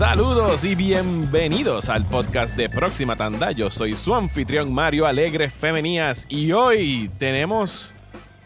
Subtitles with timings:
[0.00, 3.52] Saludos y bienvenidos al podcast de Próxima Tanda.
[3.52, 7.92] Yo soy su anfitrión Mario Alegre Femenías y hoy tenemos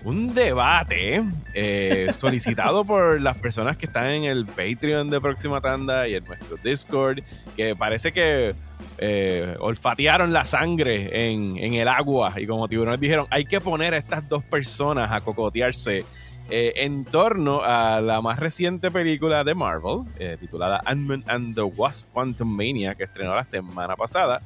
[0.02, 1.22] un debate
[1.54, 6.24] eh, solicitado por las personas que están en el Patreon de Próxima Tanda y en
[6.24, 7.20] nuestro Discord,
[7.54, 8.56] que parece que
[8.98, 13.94] eh, olfatearon la sangre en, en, el agua y como tiburones dijeron, hay que poner
[13.94, 16.04] a estas dos personas a cocotearse
[16.50, 21.62] eh, en torno a la más reciente película de Marvel, eh, titulada Ant-Man and the
[21.62, 24.42] Wasp Quantum Mania, que estrenó la semana pasada.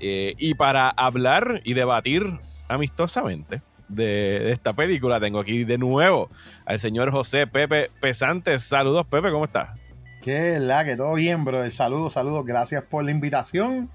[0.00, 2.38] Eh, y para hablar y debatir
[2.68, 6.30] amistosamente de, esta película, tengo aquí de nuevo
[6.64, 8.62] al señor José Pepe Pesantes.
[8.62, 9.78] Saludos, Pepe, ¿cómo estás?
[10.22, 11.70] Que la que todo bien, bro.
[11.70, 12.46] Saludos, saludos.
[12.46, 13.90] Gracias por la invitación.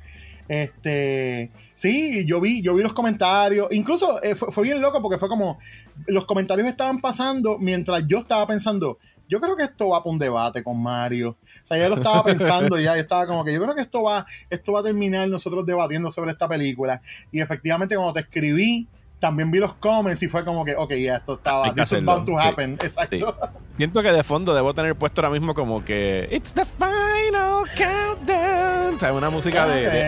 [0.50, 3.68] Este, sí, yo vi, yo vi los comentarios.
[3.70, 5.60] Incluso eh, fue, bien loco porque fue como
[6.08, 8.98] los comentarios estaban pasando mientras yo estaba pensando.
[9.28, 11.38] Yo creo que esto va para un debate con Mario.
[11.40, 14.02] O sea, ya lo estaba pensando ya, yo estaba como que yo creo que esto
[14.02, 17.00] va, esto va a terminar nosotros debatiendo sobre esta película.
[17.32, 18.88] Y efectivamente, cuando te escribí,
[19.20, 22.26] también vi los comments y fue como que, ok, ya esto estaba, this is bound
[22.26, 22.74] to happen.
[22.74, 23.38] Exacto.
[23.78, 28.96] Siento que de fondo debo tener puesto ahora mismo como que, it's the final countdown.
[28.96, 30.06] O sea, una música de.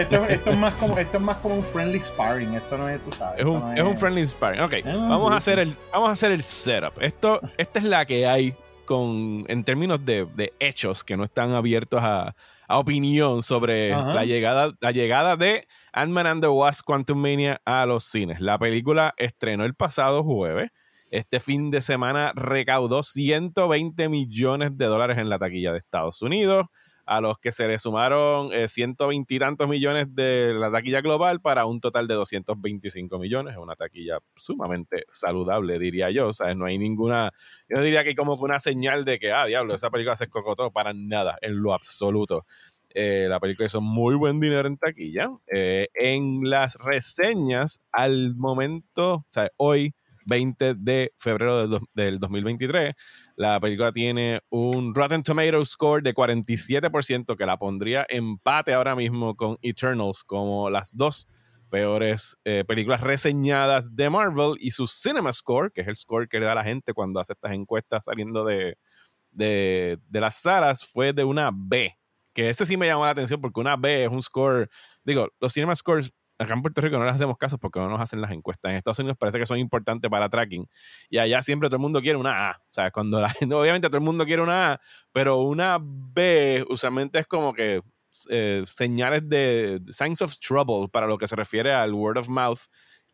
[0.00, 2.54] esto, es más como, esto es más como un friendly sparring.
[2.54, 3.40] Esto no es, tú sabes.
[3.40, 3.82] Es un, es...
[3.82, 4.62] un friendly sparring.
[4.62, 7.00] Ok, vamos, a hacer el, vamos a hacer el setup.
[7.00, 11.52] Esto, esta es la que hay con, en términos de, de hechos que no están
[11.52, 12.34] abiertos a
[12.68, 17.86] a opinión sobre la llegada, la llegada de Ant-Man and the Wasp Quantum Mania a
[17.86, 18.40] los cines.
[18.40, 20.70] La película estrenó el pasado jueves.
[21.10, 26.66] Este fin de semana recaudó 120 millones de dólares en la taquilla de Estados Unidos
[27.06, 31.40] a los que se le sumaron 120 eh, y tantos millones de la taquilla global
[31.40, 33.54] para un total de 225 millones.
[33.54, 36.28] Es una taquilla sumamente saludable, diría yo.
[36.28, 37.32] O sea, no hay ninguna,
[37.68, 40.72] yo diría que hay como una señal de que, ah, diablo, esa película se cocotó
[40.72, 42.44] para nada, en lo absoluto.
[42.90, 45.28] Eh, la película hizo muy buen dinero en taquilla.
[45.46, 52.94] Eh, en las reseñas, al momento, o sea, hoy, 20 de febrero del, del 2023,
[53.36, 59.36] la película tiene un Rotten Tomatoes score de 47%, que la pondría empate ahora mismo
[59.36, 61.28] con Eternals como las dos
[61.70, 66.40] peores eh, películas reseñadas de Marvel y su Cinema Score, que es el score que
[66.40, 68.78] le da a la gente cuando hace estas encuestas saliendo de,
[69.30, 71.94] de, las salas, fue de una B.
[72.32, 74.68] Que ese sí me llamó la atención porque una B es un score,
[75.04, 78.00] digo, los Cinema Scores acá en Puerto Rico no les hacemos caso porque no nos
[78.00, 78.70] hacen las encuestas.
[78.70, 80.66] En Estados Unidos parece que son importantes para tracking.
[81.08, 82.56] Y allá siempre todo el mundo quiere una A.
[82.56, 84.80] O sea, cuando la gente, obviamente todo el mundo quiere una A,
[85.12, 87.82] pero una B usualmente es como que
[88.30, 92.60] eh, señales de signs of trouble para lo que se refiere al word of mouth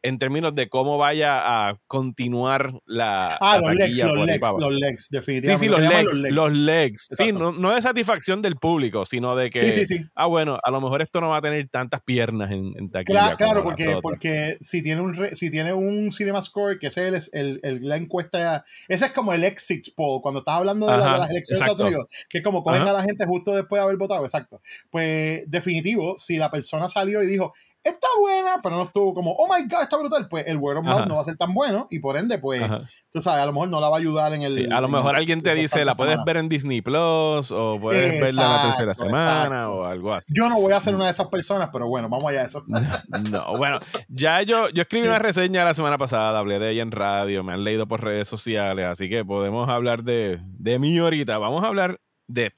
[0.02, 3.36] en términos de cómo vaya a continuar la.
[3.40, 5.58] Ah, los, legs, los, legs, los legs, definitivamente.
[5.58, 7.08] Sí, sí, los legs, los legs.
[7.12, 9.60] Sí, no, no, de satisfacción del público, sino de que.
[9.60, 10.04] Sí, sí, sí.
[10.14, 13.20] Ah, bueno, a lo mejor esto no va a tener tantas piernas en, en taquilla.
[13.20, 17.30] Claro, claro porque, porque si tiene un si tiene un Cinema Score, que ese es
[17.32, 18.64] el, el, la encuesta.
[18.88, 22.06] Ese es como el exit poll, cuando estás hablando de, las elecciones de Estados Unidos,
[22.28, 24.60] que es como cogen a la gente justo después de haber votado, exacto.
[24.90, 27.52] Pues, definitivo, si la persona salió y dijo,
[27.84, 30.84] está buena, pero no estuvo como, oh my god, está brutal, pues el word of
[30.84, 32.62] mouth no va a ser tan bueno y por ende, pues,
[33.10, 34.54] tú sabes, a lo mejor no la va a ayudar en el.
[34.54, 38.20] Sí, a lo mejor alguien te dice, la puedes ver en Disney Plus o puedes
[38.20, 40.32] verla la tercera semana o algo así.
[40.34, 42.64] Yo no voy a ser una de esas personas, pero bueno, vamos allá a eso.
[43.30, 43.78] no, bueno,
[44.08, 47.52] ya yo, yo escribí una reseña la semana pasada, hablé de ella en radio, me
[47.52, 51.38] han leído por redes sociales, así que podemos hablar de, de mí ahorita.
[51.38, 52.52] Vamos a hablar de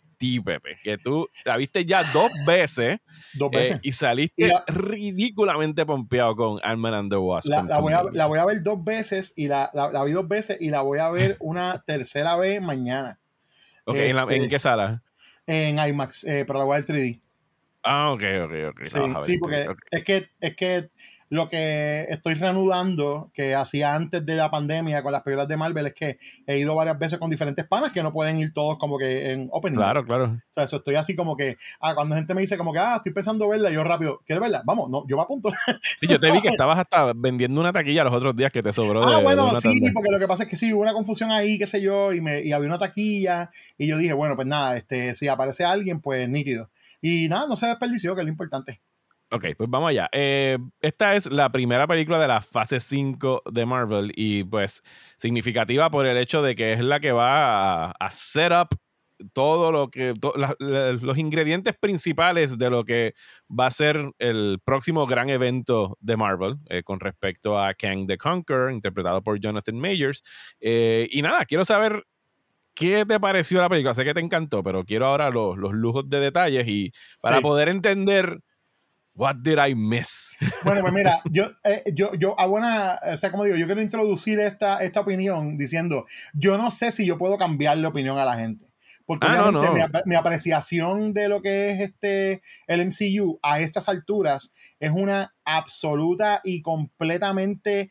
[0.45, 2.99] Pepe, que tú la viste ya dos veces,
[3.35, 3.77] dos veces.
[3.77, 7.49] Eh, y saliste ridículamente pompeado con Ant-Man and the Wasp.
[7.49, 9.71] La, voy a, ver dos veces y la,
[10.05, 13.19] vi dos veces y la voy a ver una tercera vez mañana.
[13.85, 15.03] Ok, ¿en, este, qué sala?
[15.47, 17.21] En IMAX, eh, pero la voy a ver 3D.
[17.83, 18.85] Ah, ok, ok, ok.
[19.25, 20.91] Sí, porque es que, es que
[21.35, 25.89] lo que estoy reanudando que hacía antes de la pandemia con las películas de Marvel
[25.89, 28.99] es que he ido varias veces con diferentes panas que no pueden ir todos como
[28.99, 29.77] que en opening.
[29.77, 30.27] Claro, claro.
[30.27, 32.95] O sea, eso estoy así como que, ah, cuando gente me dice como que, ah,
[32.99, 34.63] estoy pensando verla, yo rápido, ¿quieres verla?
[34.65, 35.51] Vamos, no, yo me apunto.
[36.01, 38.73] Sí, yo te vi que estabas hasta vendiendo una taquilla los otros días que te
[38.73, 39.03] sobró.
[39.03, 41.67] Ah, bueno, sí, porque lo que pasa es que sí, hubo una confusión ahí, qué
[41.67, 45.15] sé yo, y, me, y había una taquilla, y yo dije, bueno, pues nada, este,
[45.15, 46.71] si aparece alguien, pues nítido.
[47.03, 48.81] Y nada, no se desperdició, que es lo importante.
[49.35, 50.09] Ok, pues vamos allá.
[50.13, 54.83] Eh, esta es la primera película de la fase 5 de Marvel y pues
[55.17, 58.69] significativa por el hecho de que es la que va a, a set up
[59.33, 60.15] todo lo que
[60.59, 63.15] los ingredientes principales de lo que
[63.49, 68.19] va a ser el próximo gran evento de Marvel eh, con respecto a Kang the
[68.19, 70.23] Conqueror interpretado por Jonathan Majors
[70.61, 72.05] eh, y nada quiero saber
[72.75, 73.95] ¿qué te pareció la película?
[73.95, 78.41] Sé que te encantó, pero quiero ahora los, lujos de detalles y para poder entender
[79.15, 80.37] what did I miss.
[80.65, 83.83] Bueno, pues mira, yo, eh, yo, yo, a buena, o sea, como digo, yo quiero
[83.83, 88.25] introducir esta, esta opinión diciendo, yo no sé si yo puedo cambiar la opinión a
[88.25, 88.75] la gente.
[89.07, 89.53] Porque ah,
[90.07, 96.41] Mi, apreciación de lo que es este el MCU a estas alturas es una absoluta
[96.43, 97.91] y completamente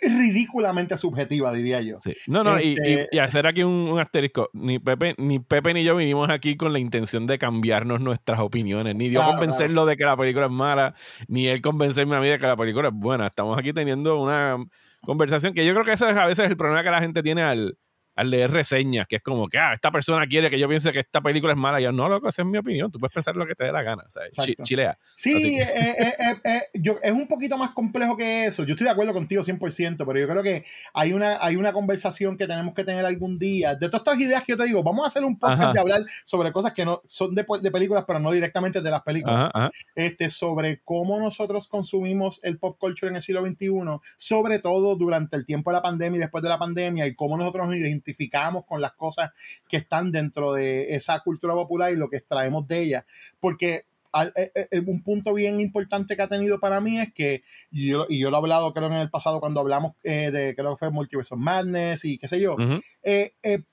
[0.00, 1.98] ridículamente subjetiva, diría yo.
[2.26, 4.50] No, no, este y, hacer aquí un, asterisco.
[4.52, 8.94] Ni Pepe, ni Pepe ni yo vinimos aquí con la intención de cambiarnos nuestras opiniones.
[8.94, 10.94] Ni yo convencerlo de que la película es mala,
[11.26, 13.26] ni él convencerme a mí de que la película es buena.
[13.26, 14.56] Estamos aquí teniendo una
[15.02, 17.42] conversación que yo creo que eso es a veces el problema que la gente tiene
[17.42, 17.78] al,
[18.18, 20.98] al leer reseñas, que es como que, ah, esta persona quiere que yo piense que
[20.98, 21.80] esta película es mala.
[21.80, 22.90] Y yo, no, loco, esa es mi opinión.
[22.90, 24.02] Tú puedes pensar lo que te dé la gana.
[24.02, 24.98] O chilea.
[25.16, 28.64] Sí, eh, eh, eh, yo, es un poquito más complejo que eso.
[28.64, 32.36] Yo estoy de acuerdo contigo 100%, pero yo creo que hay una, hay una conversación
[32.36, 33.76] que tenemos que tener algún día.
[33.76, 36.04] De todas estas ideas que yo te digo, vamos a hacer un podcast de hablar
[36.24, 39.52] sobre cosas que no son de, de películas, pero no directamente de las películas.
[39.94, 43.68] Este, sobre cómo nosotros consumimos el pop culture en el siglo XXI,
[44.16, 47.36] sobre todo durante el tiempo de la pandemia y después de la pandemia, y cómo
[47.36, 47.76] nosotros nos
[48.08, 49.30] identificamos con las cosas
[49.68, 53.06] que están dentro de esa cultura popular y lo que extraemos de ella.
[53.38, 53.84] Porque
[54.14, 57.88] eh, eh, eh, un punto bien importante que ha tenido para mí es que, y
[57.88, 60.76] yo, y yo lo he hablado creo en el pasado cuando hablamos de, creo que
[60.76, 62.56] fue Multiverse of Madness y qué sé yo,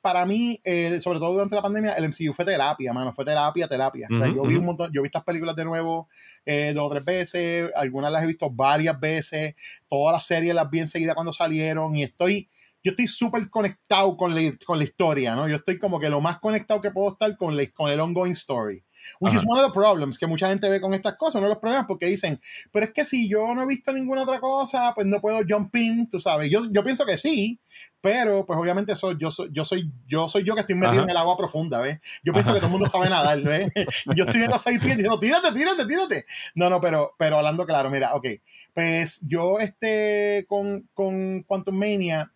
[0.02, 0.60] para mí,
[1.00, 4.08] sobre todo durante la pandemia, el MCU fue terapia, mano, fue terapia, terapia.
[4.10, 6.10] yo vi un montón, yo vi estas películas de nuevo
[6.46, 9.56] dos o tres veces, algunas las he visto varias veces,
[9.90, 12.50] todas las series las vi enseguida cuando salieron y estoy
[12.86, 15.50] yo estoy súper conectado con la, con la historia, ¿no?
[15.50, 18.84] Yo estoy como que lo más conectado que puedo estar con, con el ongoing story.
[19.20, 21.56] Which is one of the problems que mucha gente ve con estas cosas, uno de
[21.56, 22.40] los problemas, porque dicen,
[22.72, 25.76] pero es que si yo no he visto ninguna otra cosa, pues no puedo jump
[25.76, 26.50] in, tú sabes.
[26.52, 27.60] Yo, yo pienso que sí,
[28.02, 31.10] pero pues obviamente eso, yo, soy, yo, soy, yo soy yo que estoy metido en
[31.10, 32.00] el agua profunda, ¿ves?
[32.24, 33.70] Yo pienso que todo el mundo sabe nadar, ¿ves?
[34.16, 36.26] yo estoy viendo seis pies diciendo, tírate, tírate, tírate.
[36.54, 38.28] No, no, pero, pero hablando claro, mira, ok,
[38.74, 42.32] pues yo este, con, con Quantum Mania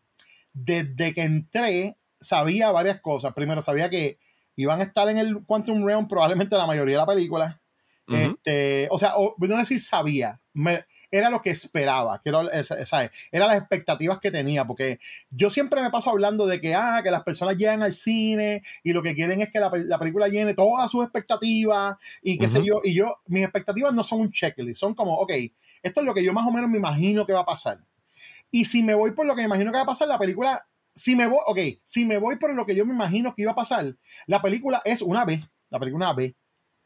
[0.63, 3.33] desde que entré, sabía varias cosas.
[3.33, 4.19] Primero, sabía que
[4.55, 7.61] iban a estar en el Quantum Realm probablemente la mayoría de la película.
[8.07, 10.41] este, o sea, no decir sabía,
[11.11, 12.41] era lo que esperaba, que era,
[13.31, 17.11] era las expectativas que tenía, porque yo siempre me paso hablando de que, ah, que
[17.11, 20.89] las personas llegan al cine y lo que quieren es que la, película llene todas
[20.89, 24.95] sus expectativas y qué sé yo, y yo, mis expectativas no son un checklist, son
[24.95, 25.31] como, ok,
[25.83, 27.79] esto es lo que yo más o menos me imagino que va a pasar.
[28.51, 30.67] Y si me voy por lo que me imagino que va a pasar, la película,
[30.93, 33.51] si me voy, ok, si me voy por lo que yo me imagino que iba
[33.51, 33.95] a pasar,
[34.27, 35.39] la película es una B.
[35.69, 36.35] La película es una B.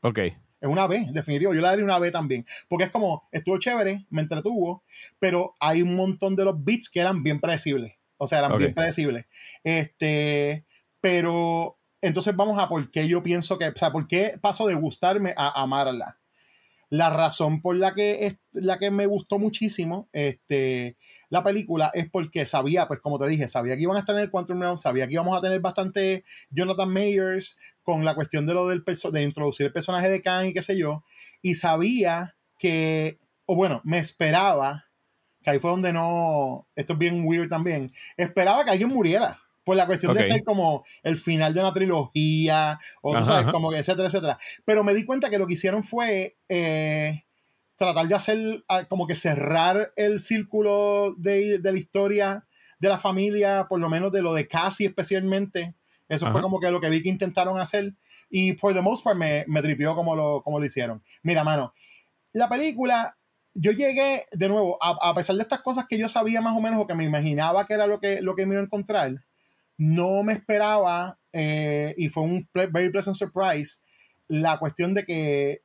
[0.02, 0.18] Ok.
[0.20, 1.54] Es una B, definitivo.
[1.54, 2.46] Yo le daría una B también.
[2.70, 4.84] Porque es como, estuvo chévere, me entretuvo,
[5.20, 7.94] pero hay un montón de los beats que eran bien predecibles.
[8.18, 9.26] O sea, eran bien predecibles.
[9.64, 10.66] Este,
[11.02, 14.76] pero entonces vamos a por qué yo pienso que, o sea, por qué paso de
[14.76, 16.18] gustarme a amarla.
[16.94, 20.96] La razón por la que, es, la que me gustó muchísimo este,
[21.28, 24.22] la película es porque sabía, pues como te dije, sabía que iban a estar en
[24.22, 28.54] el Quantum Realm, sabía que íbamos a tener bastante Jonathan Mayers con la cuestión de
[28.54, 31.04] lo del de introducir el personaje de Khan y qué sé yo,
[31.42, 33.18] y sabía que,
[33.48, 34.86] o bueno, me esperaba,
[35.42, 39.76] que ahí fue donde no, esto es bien weird también, esperaba que alguien muriera por
[39.76, 43.78] la cuestión de ser como el final de una trilogía, o tú sabes, como que
[43.78, 44.38] etcétera, etcétera.
[44.66, 47.24] Pero me di cuenta que lo que hicieron fue eh,
[47.76, 52.46] tratar de hacer, ah, como que cerrar el círculo de, la historia
[52.80, 55.76] de la familia, por lo menos de lo de Cassie especialmente.
[56.10, 57.94] Eso fue como que lo que vi que intentaron hacer.
[58.30, 61.02] Y por the most part me, me tripió como lo, como lo hicieron.
[61.24, 61.74] Mira, mano,
[62.34, 63.18] la película
[63.56, 66.82] yo llegué, de nuevo, a, pesar de estas cosas que yo sabía más o menos
[66.82, 69.24] o que me imaginaba que era lo que, lo que me iba a encontrar,
[69.78, 73.82] no me esperaba, eh, y fue un very pleasant surprise,
[74.28, 75.62] la cuestión de que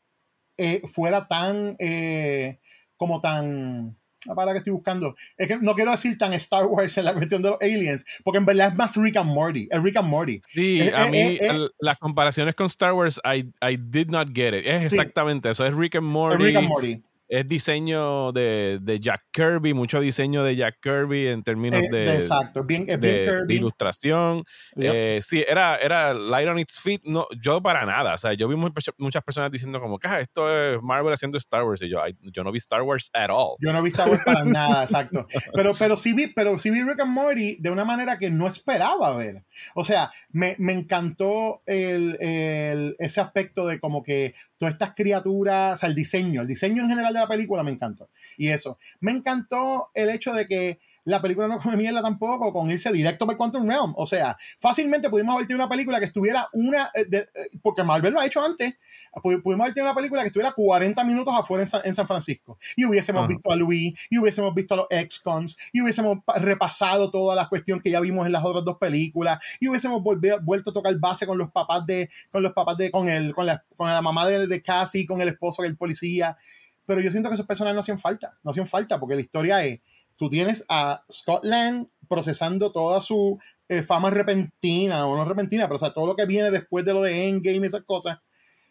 [0.56, 2.58] eh, fuera tan, eh,
[2.96, 6.98] como tan, la palabra que estoy buscando, es que no quiero decir tan Star Wars
[6.98, 9.82] en la cuestión de los aliens, porque en verdad es más Rick and Morty, es
[9.82, 10.40] Rick and Morty.
[10.48, 11.38] Sí, a mí
[11.78, 14.66] las comparaciones con Star Wars, I, I, did not get it.
[14.66, 16.44] Es exactamente eso, es Rick and Morty.
[16.44, 21.42] Rick and Morty es diseño de, de, Jack Kirby, mucho diseño de Jack Kirby en
[21.42, 24.44] términos eh, de, exacto, bien, bien de, ilustración.
[24.76, 28.14] Eh, sí, era, era Light on its feet, no, yo para nada.
[28.14, 31.82] O sea, yo vi muchas personas diciendo como ah, esto es Marvel haciendo Star Wars.
[31.82, 32.00] Y yo,
[32.32, 33.56] yo no vi Star Wars at all.
[33.60, 35.26] Yo no vi Star Wars para nada, exacto.
[35.52, 38.46] Pero, pero, sí vi, pero sí vi Rick and Morty de una manera que no
[38.46, 39.44] esperaba ver.
[39.74, 45.74] O sea, me, me encantó el, el, ese aspecto de como que todas estas criaturas,
[45.74, 48.08] o sea, el diseño, el diseño en general de la película me encantó.
[48.36, 52.70] Y eso, me encantó el hecho de que la película no come mierda tampoco con
[52.70, 53.94] irse directo para Quantum Realm.
[53.96, 57.26] O sea, fácilmente pudimos haber tenido una película que estuviera una, eh, eh,
[57.62, 58.74] porque Marvel lo ha hecho antes,
[59.22, 62.58] pudimos haber tenido una película que estuviera 40 minutos afuera en San, Francisco.
[62.76, 67.34] Y hubiésemos visto a Louis, y hubiésemos visto a los ex-cons, y hubiésemos repasado toda
[67.34, 70.94] la cuestión que ya vimos en las otras dos películas, y hubiésemos vuelto a tocar
[70.98, 74.02] base con los papás de, con los papás de, con el, con la, con la
[74.02, 76.36] mamá de, de Cassie, con el esposo, el policía.
[76.88, 79.62] Pero yo siento que esos personajes no hacían falta, no hacían falta, porque la historia
[79.62, 79.80] es
[80.16, 85.78] tú tienes a Scotland procesando toda su eh, fama repentina, o no repentina, pero o
[85.78, 88.20] sea, todo lo que viene después de lo de Endgame y esas cosas,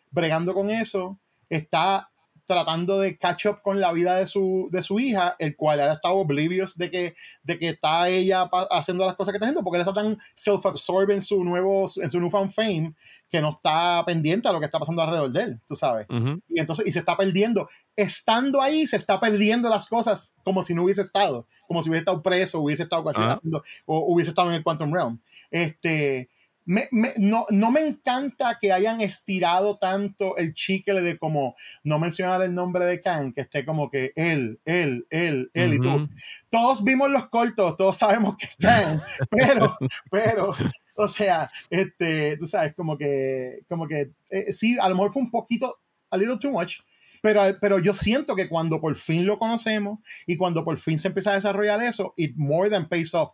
[0.10, 2.10] bregando con eso, está
[2.48, 5.94] tratando de catch up con la vida de su, de su hija, el cual ahora
[5.94, 9.78] está oblivious de que, de que está ella haciendo las cosas que está haciendo, porque
[9.78, 12.94] él está tan self-absorbed en su nuevo, en su newfound fame,
[13.30, 16.08] que no está pendiente a lo que está pasando alrededor de él, tú sabes.
[16.48, 17.68] Y entonces, y se está perdiendo.
[17.98, 22.04] Estando ahí, se está perdiendo las cosas como si no hubiese estado, como si hubiese
[22.04, 25.20] estado preso, hubiese estado haciendo, o hubiese estado en el Quantum Realm.
[25.52, 26.30] Este,
[26.68, 32.42] me, no, no, me encanta que hayan estirado tanto el chicle de como no mencionar
[32.42, 36.10] el nombre de Khan, que esté como que él, él, él, él y tú.
[36.50, 39.78] Todos vimos los cortos, todos sabemos que es Khan, pero,
[40.12, 40.54] pero,
[40.98, 45.22] o sea, este, tú sabes, como que, como que, eh, sí, a lo mejor fue
[45.22, 45.80] un poquito,
[46.12, 46.80] a little too much,
[47.22, 51.08] pero, pero, yo siento que cuando por fin lo conocemos y cuando por fin se
[51.08, 53.32] empieza a desarrollar eso, it more than pays off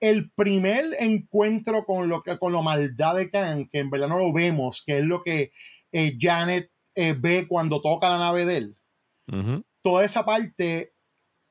[0.00, 4.18] el primer encuentro con lo que con la maldad de Khan, que en verdad no
[4.18, 5.50] lo vemos, que es lo que
[5.92, 8.76] eh, Janet eh, ve cuando toca la nave de él.
[9.82, 10.92] Toda esa parte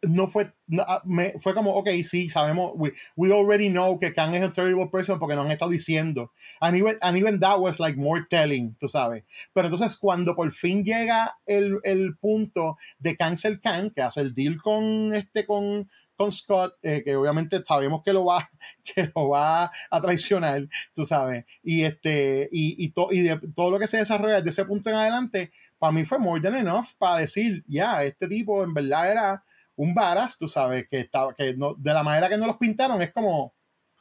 [0.07, 4.33] no fue, ah, me, fue como, ok, sí, sabemos, we, we, already know que Khan
[4.33, 6.31] es a terrible person porque nos han estado diciendo.
[6.61, 9.23] And even, and even that was like more telling, tú sabes.
[9.53, 14.33] Pero entonces cuando por fin llega el, el punto de cancel Khan, que hace el
[14.33, 18.49] deal con, este, con, con Scott, eh, que obviamente sabemos que lo va,
[18.83, 23.79] que lo va a traicionar, tú sabes, y este, y, y, y de todo lo
[23.79, 27.19] que se desarrolla desde ese punto en adelante, para mí fue more than enough para
[27.19, 29.43] decir, ya, este tipo en verdad era
[29.75, 33.01] un varas, tú sabes, que estaba, que no, de la manera que no los pintaron
[33.01, 33.53] es como,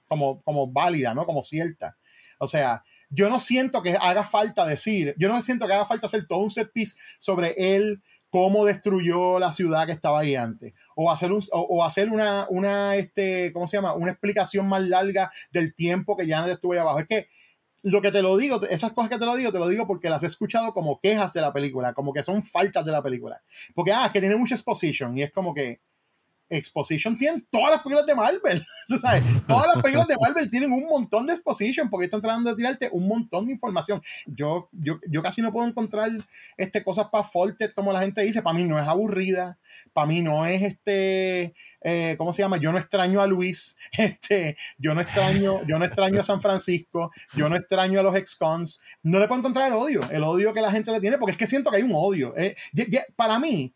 [0.07, 1.27] como, como válida, ¿no?
[1.27, 1.97] Como cierta.
[2.39, 6.07] O sea, yo no siento que haga falta decir, yo no siento que haga falta
[6.07, 8.03] hacer todo un set piece sobre él
[8.35, 10.75] cómo destruyó la ciudad que estaba ahí antes.
[10.97, 13.95] O hacer, un, o, hacer una, una, este, ¿cómo se llama?
[13.95, 16.99] Una explicación más larga del tiempo que ya no estuvo ahí abajo.
[16.99, 17.29] Es que
[17.83, 20.11] lo que te lo digo, esas cosas que te lo digo, te lo digo porque
[20.11, 23.41] las he escuchado como quejas de la película, como que son faltas de la película.
[23.73, 25.79] Porque, ah, es que tiene mucha exposition y es como que,
[26.49, 28.67] exposition tienen todas las películas de Marvel.
[28.89, 29.23] ¿tú sabes?
[29.47, 32.89] Todas las películas de Marvel tienen un montón de exposition porque están tratando de tirarte
[32.93, 34.03] un montón de información.
[34.27, 36.11] Yo, yo, yo casi no puedo encontrar
[36.57, 38.43] este, cosas para Forte, como la gente dice.
[38.43, 39.59] Para mí no es aburrida.
[39.93, 41.55] Para mí no es este.
[41.83, 42.57] Eh, ¿Cómo se llama?
[42.57, 43.77] Yo no extraño a Luis.
[44.05, 47.11] Este, yo no extraño, yo no extraño a San Francisco.
[47.35, 48.83] Yo no extraño a los ex-cons.
[49.03, 50.01] No le puedo encontrar el odio.
[50.11, 52.35] El odio que la gente le tiene porque es que siento que hay un odio.
[52.37, 52.55] Eh,
[53.17, 53.73] para mí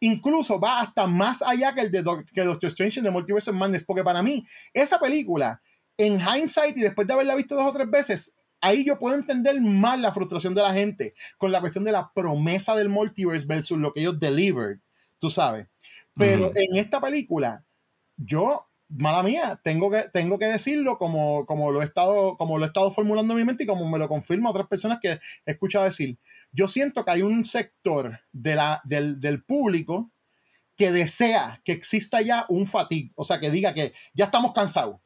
[0.00, 3.56] incluso va hasta más allá que el de que Doctor Strange en The Multiverse of
[3.56, 5.60] Madness, porque para mí, esa película,
[5.96, 9.60] en hindsight y después de haberla visto dos o tres veces, ahí yo puedo entender
[9.60, 13.78] más la frustración de la gente con la cuestión de la promesa del multiverse versus
[13.78, 14.78] lo que ellos delivered,
[15.18, 15.68] tú sabes.
[16.14, 17.64] Pero en esta película,
[18.16, 22.64] yo mala mía, tengo que, tengo que decirlo como, como, lo he estado, como lo
[22.64, 25.50] he estado formulando en mi mente y como me lo confirman otras personas que he
[25.50, 26.18] escuchado decir.
[26.52, 30.10] Yo siento que hay un sector de la, del, del público
[30.76, 35.00] que desea que exista ya un fatigue, o sea, que diga que ya estamos cansados.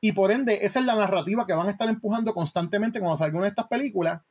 [0.00, 3.36] Y por ende, esa es la narrativa que van a estar empujando constantemente cuando salga
[3.36, 4.22] una de estas películas.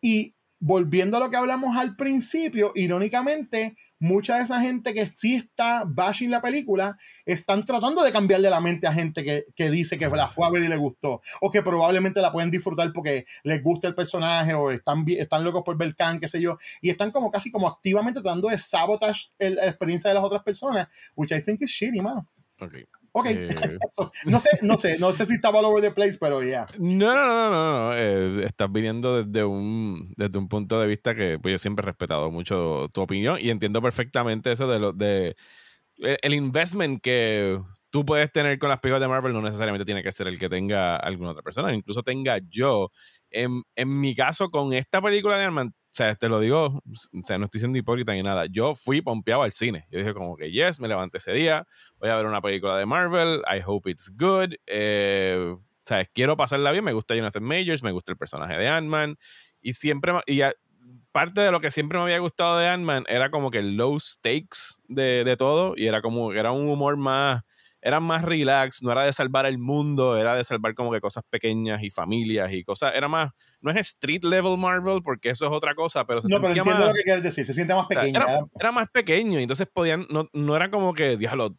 [0.00, 5.34] Y volviendo a lo que hablamos al principio, irónicamente, mucha de esa gente que sí
[5.34, 10.08] está bashing la película están tratando de cambiarle la mente a gente que, dice que
[10.08, 13.62] la fue a ver y le gustó, o que probablemente la pueden disfrutar porque les
[13.62, 17.10] gusta el personaje, o están, están locos por ver Khan, qué sé yo, y están
[17.10, 21.40] como casi como activamente tratando de sabotage la experiencia de las otras personas, which I
[21.40, 22.28] think is shitty, mano.
[22.58, 22.86] Okay.
[23.18, 23.48] Ok, eh,
[24.26, 26.66] no sé, no sé, no sé si estaba all over the place, pero ya.
[26.78, 27.94] No, no, no, no, no.
[27.94, 31.86] Eh, estás viniendo desde un, desde un punto de vista que pues, yo siempre he
[31.86, 35.34] respetado mucho tu opinión y entiendo perfectamente eso de lo de
[36.02, 37.58] eh, el investment que
[37.88, 40.50] tú puedes tener con las películas de Marvel no necesariamente tiene que ser el que
[40.50, 42.90] tenga alguna otra persona, incluso tenga yo.
[43.30, 47.38] En, en mi caso, con esta película de Armand, sea, te lo digo, o sea,
[47.38, 48.44] no estoy siendo hipócrita ni nada.
[48.46, 49.86] Yo fui pompeado al cine.
[49.90, 51.66] Yo dije como que, yes, me levanté ese día,
[51.98, 54.54] voy a ver una película de Marvel, I hope it's good.
[54.66, 58.68] Eh, o sea, quiero pasarla bien, me gusta Jonathan Majors, me gusta el personaje de
[58.68, 59.16] Ant-Man.
[59.62, 60.42] Y siempre, y
[61.12, 63.98] parte de lo que siempre me había gustado de Ant-Man era como que el low
[63.98, 65.72] stakes de, de todo.
[65.76, 67.42] Y era como, era un humor más
[67.86, 71.22] eran más relax, no era de salvar el mundo, era de salvar como que cosas
[71.30, 75.52] pequeñas y familias y cosas, era más, no es street level Marvel porque eso es
[75.52, 78.20] otra cosa, pero se No, pero entiendo lo que quieres decir, se siente más pequeño.
[78.58, 81.56] Era, más pequeño entonces podían, no, no era como que, diablo,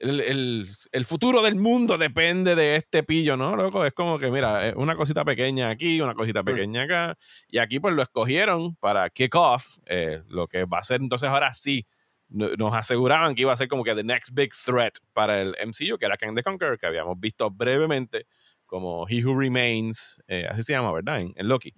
[0.00, 3.84] el, el, el, futuro del mundo depende de este pillo, ¿no, loco?
[3.84, 7.16] Es como que, mira, una cosita pequeña aquí, una cosita pequeña acá,
[7.48, 11.28] y aquí pues lo escogieron para kick off, eh, lo que va a ser entonces
[11.28, 11.86] ahora sí
[12.28, 15.98] nos aseguraban que iba a ser como que the next big threat para el MCU,
[15.98, 18.26] que era Kang the Conqueror, que habíamos visto brevemente
[18.66, 21.20] como He Who Remains, eh, así se llama, ¿verdad?
[21.20, 21.72] En, Loki.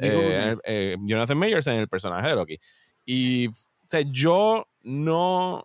[0.00, 2.58] Eh, eh, Jonathan Mayers en el personaje de Loki.
[3.04, 3.48] Y
[4.12, 5.64] yo no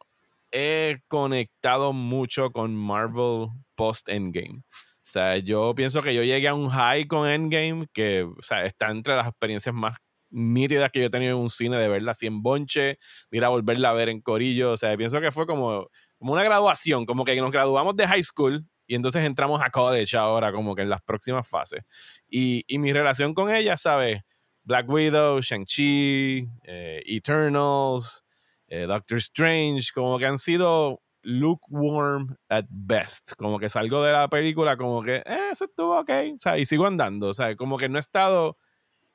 [0.51, 4.63] he conectado mucho con Marvel post Endgame.
[4.69, 8.65] O sea, yo pienso que yo llegué a un high con Endgame que, o sea,
[8.65, 9.97] está entre las experiencias más
[10.33, 12.97] nítidas que yo he tenido en un cine de verla así en bonche,
[13.31, 14.73] de ir a volverla a ver en corillo.
[14.73, 15.87] O sea, pienso que fue como,
[16.17, 20.17] como una graduación, como que nos graduamos de high school y entonces entramos a college
[20.17, 21.83] ahora, como que en las próximas fases.
[22.27, 24.21] Y, y mi relación con ella, ¿sabes?
[24.63, 28.23] Black Widow, Shang-Chi, eh, Eternals,
[28.67, 33.33] eh, Doctor Strange, como que han sido lukewarm at best.
[33.37, 36.09] Como que salgo de la película como que, eh, eso estuvo ok.
[36.35, 37.29] O sea, y sigo andando.
[37.29, 38.57] O sea, como que no he estado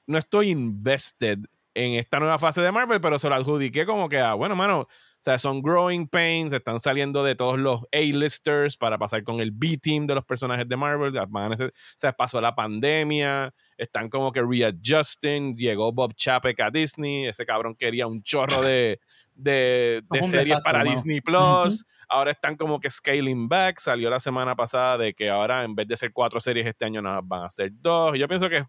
[0.08, 1.38] no estoy invested
[1.74, 4.80] en esta nueva fase de Marvel, pero se lo adjudiqué como que, ah, bueno, mano,
[4.80, 4.88] o
[5.20, 10.06] sea, son growing pains, están saliendo de todos los A-listers para pasar con el B-team
[10.06, 11.58] de los personajes de Marvel, o
[11.96, 17.76] sea, pasó la pandemia, están como que readjusting, llegó Bob Chapek a Disney, ese cabrón
[17.76, 18.98] quería un chorro de,
[19.34, 24.98] de, series para Disney Plus, ahora están como que scaling back, salió la semana pasada
[24.98, 28.18] de que ahora en vez de ser cuatro series este año van a ser dos,
[28.18, 28.64] yo pienso que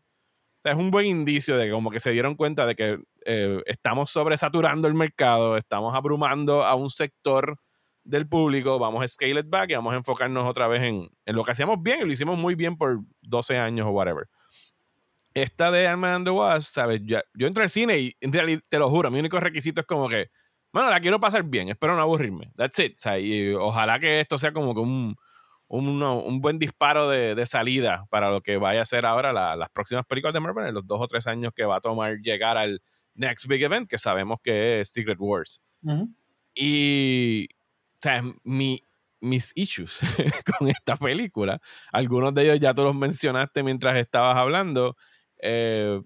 [0.59, 2.99] o sea, es un buen indicio de que como que se dieron cuenta de que
[3.25, 7.57] eh, estamos sobresaturando el mercado, estamos abrumando a un sector
[8.03, 11.45] del público, vamos a scale it back y vamos a enfocarnos otra vez en, lo
[11.45, 14.27] que hacíamos bien y lo hicimos muy bien por 12 años o whatever.
[15.33, 17.01] Esta de Ant-Man and the Wasp, ¿sabes?
[17.05, 20.09] yo entré al cine y en realidad, te lo juro, mi único requisito es como
[20.09, 20.29] que,
[20.73, 22.51] bueno, la quiero pasar bien, espero no aburrirme.
[22.57, 22.95] That's it.
[22.95, 25.15] O sea, y ojalá que esto sea como que un
[25.69, 30.33] un, buen disparo de, salida para lo que vaya a ser ahora las próximas películas
[30.33, 32.81] de Marvel en los dos o tres años que va a tomar llegar al
[33.13, 35.61] next big event, que sabemos que es Secret Wars.
[36.55, 38.83] Y, o sea, mi,
[39.21, 39.99] mis issues
[40.57, 44.97] con esta película, algunos de ellos ya tú los mencionaste mientras estabas hablando.
[45.41, 46.01] Eh,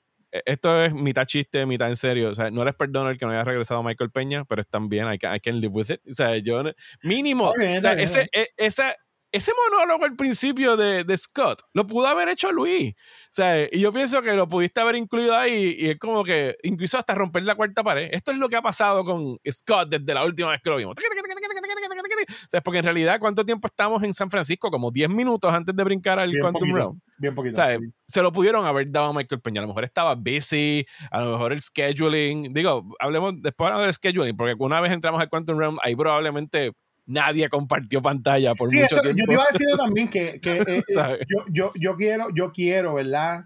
[0.46, 2.32] esto es mitad chiste, mitad en serio.
[2.32, 5.12] O sea, no les perdono el que no haya regresado Michael Peña, pero están bien,
[5.12, 6.02] I can, I can live with it.
[6.10, 6.64] O sea, yo,
[7.04, 8.96] mínimo, o sea, ese, e, esa,
[9.34, 12.94] ese monólogo al principio de, de, Scott lo pudo haber hecho Luis.
[12.94, 16.56] O sea, y yo pienso que lo pudiste haber incluido ahí y es como que
[16.62, 18.10] incluso hasta romper la cuarta pared.
[18.12, 20.96] Esto es lo que ha pasado con Scott desde la última vez que lo vimos.
[20.96, 24.70] O sea, porque en realidad, ¿cuánto tiempo estamos en San Francisco?
[24.70, 27.02] Como 10 minutos antes de brincar al Quantum Realm.
[27.18, 27.60] Bien poquito.
[27.60, 29.62] O sea, Se lo pudieron haber dado a Michael Peña.
[29.62, 32.54] A lo mejor estaba busy, a lo mejor el scheduling.
[32.54, 36.74] Digo, hablemos después del scheduling, porque una vez entramos al Quantum Realm, ahí probablemente
[37.06, 39.20] nadie compartió pantalla por mucho tiempo.
[39.20, 42.52] Yo te iba a decir también que, que eh, eh, yo, yo, yo, quiero, yo
[42.52, 43.46] quiero, ¿verdad?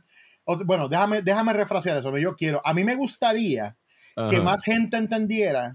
[0.65, 2.15] bueno, déjame, déjame refrasear eso.
[2.17, 3.76] Yo quiero, a mí me gustaría
[4.30, 5.74] que más gente entendiera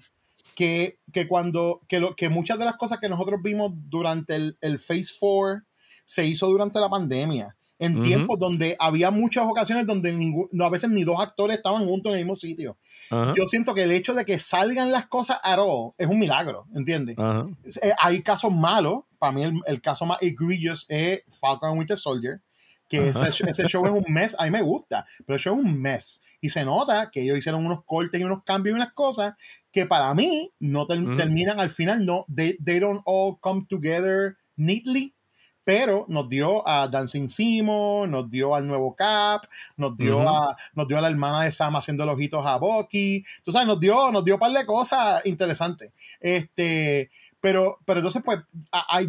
[0.57, 4.59] que, que cuando, que, lo, que muchas de las cosas que nosotros vimos durante el,
[4.61, 5.63] el Phase 4
[6.05, 10.13] se hizo durante la pandemia en tiempos donde había muchas ocasiones donde
[10.53, 12.79] no, a veces ni dos actores estaban juntos en el mismo sitio.
[13.11, 16.67] Yo siento que el hecho de que salgan las cosas a all es un milagro,
[16.77, 17.17] ¿entiendes?
[17.83, 22.41] Eh, hay casos malos, para mí el, caso más egregious es Falcon Winter Soldier,
[22.89, 25.65] que ese, ese, show es un mes, a mí me gusta, pero el show es
[25.65, 26.23] un mes.
[26.41, 29.35] Y se nota que ellos hicieron unos cortes y unos cambios y unas cosas
[29.73, 35.17] que para mí no terminan al final, no, they, they don't all come together neatly
[35.65, 39.45] pero nos dio a Dancing Simo, nos dio al nuevo Cap,
[39.77, 43.25] nos dio, a, nos dio a la hermana de Sam haciendo los ojitos a Bucky.
[43.45, 45.93] Tú sabes, nos dio, nos dio un par de cosas interesantes.
[46.21, 48.41] Este, pero, pero entonces, pues,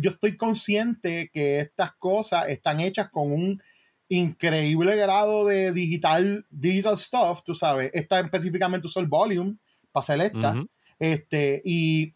[0.01, 3.61] yo estoy consciente que estas cosas están hechas con un
[4.09, 7.89] increíble grado de digital, digital stuff, tú sabes.
[7.93, 9.57] Esta específicamente usó el volume
[9.91, 10.55] para hacer esta.
[10.99, 12.13] Este, y,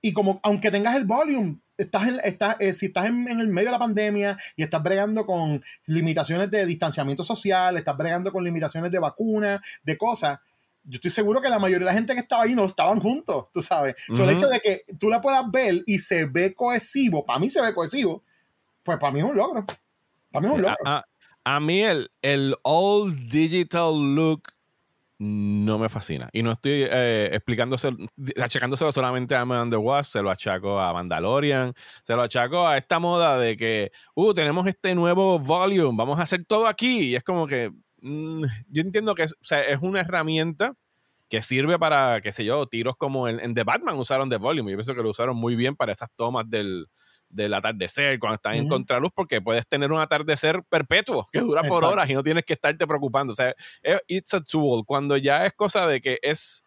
[0.00, 3.68] y como, aunque tengas el volume, estás en, estás, eh, si estás en, el medio
[3.68, 8.90] de la pandemia y estás bregando con limitaciones de distanciamiento social, estás bregando con limitaciones
[8.90, 10.38] de vacunas, de cosas,
[10.84, 13.46] yo estoy seguro que la mayoría de la gente que estaba ahí no estaban juntos,
[13.52, 13.94] tú sabes.
[14.08, 17.60] el hecho de que tú la puedas ver y se ve cohesivo, para mí se
[17.60, 18.22] ve cohesivo,
[18.82, 19.64] pues para mí es un logro.
[20.30, 20.76] Para mí es un logro.
[21.44, 24.52] A, mí el, el all digital look
[25.20, 26.30] no me fascina.
[26.32, 27.90] Y no estoy eh, explicándose,
[28.40, 32.78] achacándoselo solamente a Man the Wasp, se lo achaco a Mandalorian, se lo achaco a
[32.78, 37.10] esta moda de que, uh, tenemos este nuevo volume, vamos a hacer todo aquí.
[37.10, 40.72] Y es como que, mm, yo entiendo que es, es una herramienta
[41.28, 44.70] que sirve para, qué sé yo, tiros como en, en The Batman usaron The Volume.
[44.72, 46.86] Yo pienso que lo usaron muy bien para esas tomas del,
[47.30, 51.84] del atardecer, cuando estás en contraluz, porque puedes tener un atardecer perpetuo que dura por
[51.84, 53.32] horas y no tienes que estarte preocupando.
[53.32, 53.54] O sea,
[54.06, 54.84] it's a tool.
[54.84, 56.64] Cuando ya es cosa de que es,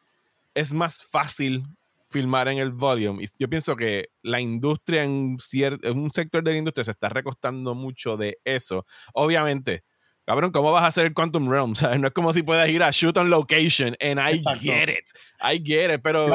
[0.56, 1.63] es más fácil
[2.10, 3.23] filmar en el volume.
[3.23, 7.10] Y yo pienso que la industria en, en un sector de la industria se está
[7.10, 8.86] recostando mucho de eso.
[9.13, 9.84] Obviamente,
[10.26, 11.76] Cabrón, ¿cómo vas a hacer el Quantum Realm?
[11.76, 12.00] ¿Sabes?
[12.00, 13.96] No es como si puedas ir a shoot on location.
[14.00, 15.10] And I get it.
[15.42, 16.02] I get it.
[16.02, 16.28] Pero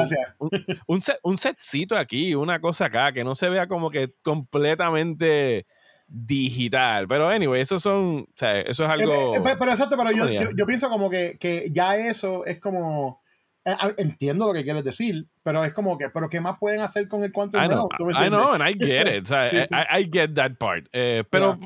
[0.87, 5.65] un, set, un, setcito aquí, una cosa acá, que no se vea como que completamente
[6.07, 7.07] digital.
[7.07, 8.27] Pero anyway, eso son.
[8.29, 9.11] O sea, eso es algo.
[9.11, 13.21] Eh, eh, pero, exacto, pero yo, yo, pienso como que, que, ya eso es como.
[13.65, 17.07] Eh, entiendo lo que quieres decir, pero es como que, pero ¿qué más pueden hacer
[17.07, 17.87] con el Quantum Realm?
[17.99, 19.23] I know, and I get it.
[19.23, 19.43] O sea,
[19.99, 20.87] I, get that part.
[20.91, 21.59] pero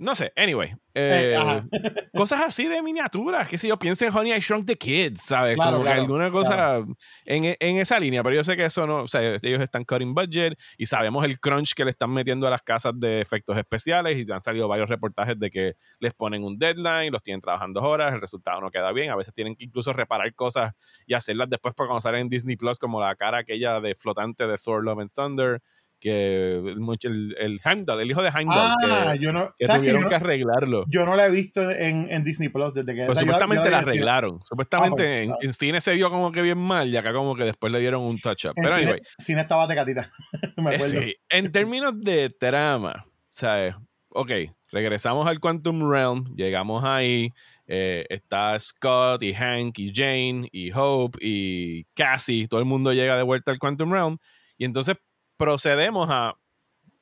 [0.00, 0.72] no sé, anyway.
[0.94, 1.36] Eh,
[2.14, 5.58] cosas así de miniaturas, que si yo pienso en Honey I Shrunk the Kids, ¿sabes?
[5.58, 6.78] Como que alguna cosa
[7.26, 10.14] en, en, esa línea, pero yo sé que eso no, o sea, ellos están cutting
[10.14, 14.16] budget y sabemos el crunch que le están metiendo a las casas de efectos especiales
[14.16, 18.14] y han salido varios reportajes de que les ponen un deadline, los tienen trabajando horas,
[18.14, 20.72] el resultado no queda bien, a veces tienen que incluso reparar cosas
[21.06, 24.46] y hacerlas después para cuando salen en Disney Plus, como la cara aquella de flotante
[24.46, 25.62] de Thor Love and Thunder
[26.00, 30.14] que el, el, Heimdall, el hijo de Heimdall, ah, que, yo no, que tuvieron que,
[30.14, 30.84] arreglarlo.
[30.88, 33.04] Yo no la he visto en, en Disney Plus desde que...
[33.04, 34.40] Pues supuestamente la arreglaron.
[34.42, 37.70] Supuestamente ah, en, cine se vio como que bien mal y acá como que después
[37.70, 38.54] le dieron un touch-up.
[38.56, 39.02] Pero cine, anyway.
[39.18, 40.08] Cine estaba de catita.
[40.56, 41.02] Me acuerdo.
[41.02, 41.16] Sí.
[41.28, 43.76] En términos de trama, ¿sabes?
[44.08, 44.32] Ok,
[44.72, 47.32] regresamos al Quantum Realm, llegamos ahí,
[47.66, 53.16] eh, está Scott y Hank y Jane y Hope y Cassie, todo el mundo llega
[53.16, 54.18] de vuelta al Quantum Realm
[54.58, 54.96] y entonces
[55.40, 56.36] procedemos a.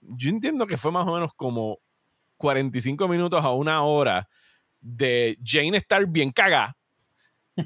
[0.01, 1.81] Yo entiendo que fue más o menos como
[2.37, 4.29] 45 minutos a una hora
[4.81, 6.77] de Jane estar bien cagada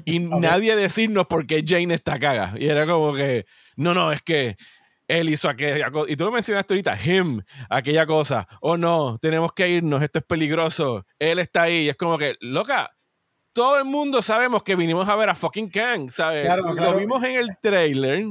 [0.03, 2.55] y nadie decirnos por qué Jane está caga.
[2.57, 4.55] Y era como que, no, no, es que
[5.07, 6.11] él hizo aquella cosa.
[6.11, 8.47] Y tú lo mencionaste ahorita, him, aquella cosa.
[8.59, 11.05] Oh no, tenemos que irnos, esto es peligroso.
[11.19, 11.85] Él está ahí.
[11.85, 12.97] Y es como que, loca,
[13.53, 16.49] todo el mundo sabemos que vinimos a ver a fucking Kang, ¿sabes?
[16.57, 18.25] Lo vimos en el trailer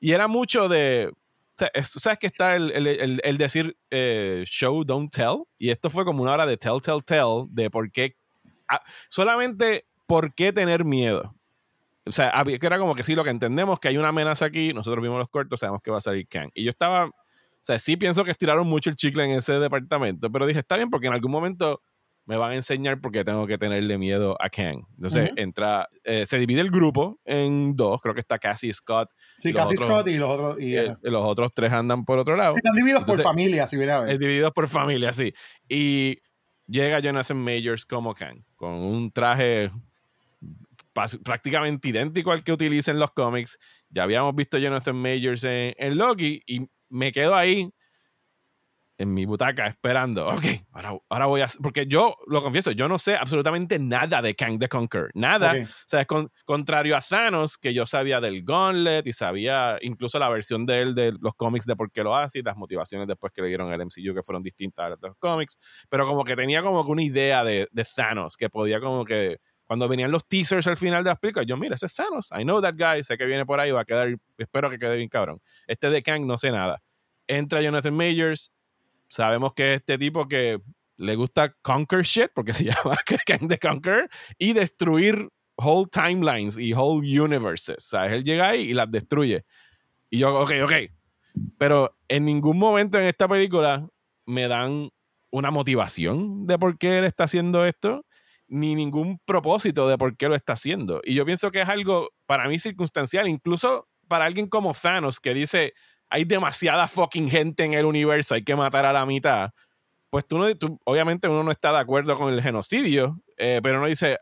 [0.00, 1.12] y era mucho de,
[1.56, 5.44] sabes que está el, decir eh, show, don't tell.
[5.58, 8.16] Y esto fue como una hora de tell, tell, tell, de por qué.
[8.68, 11.34] Ah, solamente por qué tener miedo.
[12.06, 14.74] O sea, que era como que sí, lo que entendemos que hay una amenaza aquí,
[14.74, 16.50] nosotros vimos los cortos, sabemos que va a salir Kang.
[16.54, 17.06] Y yo estaba.
[17.06, 20.76] O sea, sí pienso que estiraron mucho el chicle en ese departamento, pero dije, está
[20.76, 21.80] bien, porque en algún momento
[22.26, 24.86] me van a enseñar porque tengo que tenerle miedo a Kang.
[24.96, 29.10] Entonces entra, eh, se divide el grupo en dos, creo que está Cassie Scott.
[29.38, 30.60] Sí, Cassie Scott y los otros.
[30.60, 32.52] Y, eh, los otros tres andan por otro lado.
[32.52, 34.18] Sí, están divididos por familia, si viene a ver.
[34.18, 35.34] Divididos por familia, sí.
[35.68, 36.18] Y
[36.66, 39.70] llega Jonathan Majors como Kang, con un traje
[41.24, 43.58] prácticamente idéntico al que utiliza en los cómics.
[43.90, 47.70] Ya habíamos visto Jonathan Majors en, en Loki y me quedo ahí
[48.96, 51.46] en mi butaca esperando, ok, ahora, ahora voy a...
[51.62, 55.52] Porque yo, lo confieso, yo no sé absolutamente nada de Kang the Conqueror, nada.
[55.52, 56.06] O sea, es
[56.44, 60.94] contrario a Thanos, que yo sabía del Gauntlet y sabía incluso la versión de él
[60.94, 63.72] de los cómics de por qué lo hace y las motivaciones después que le dieron
[63.72, 67.02] el MCU que fueron distintas a los cómics, pero como que tenía como que una
[67.02, 69.38] idea de, de Thanos, que podía como que...
[69.66, 72.42] Cuando venían los teasers al final de las películas, yo, mira, ese es Thanos, I
[72.42, 75.08] know that guy, sé que viene por ahí, va a quedar, espero que quede bien
[75.08, 75.40] cabrón.
[75.66, 76.82] Este de Kang no sé nada.
[77.26, 78.52] Entra Jonathan Majors,
[79.14, 80.60] Sabemos que este tipo que
[80.96, 86.72] le gusta conquer shit, porque se llama Kang the Conquer, y destruir whole timelines y
[86.72, 87.76] whole universes.
[87.78, 88.10] ¿Sabes?
[88.10, 89.44] Él llega ahí y las destruye.
[90.10, 90.72] Y yo, ok, ok.
[91.58, 93.88] Pero en ningún momento en esta película
[94.26, 94.90] me dan
[95.30, 98.04] una motivación de por qué él está haciendo esto,
[98.48, 101.00] ni ningún propósito de por qué lo está haciendo.
[101.04, 105.34] Y yo pienso que es algo para mí circunstancial, incluso para alguien como Thanos, que
[105.34, 105.72] dice,
[106.14, 109.50] hay demasiada fucking gente en el universo, hay que matar a la mitad.
[110.10, 110.46] Pues tú, no,
[110.84, 114.18] obviamente uno no está de acuerdo con el genocidio, eh, pero uno dice,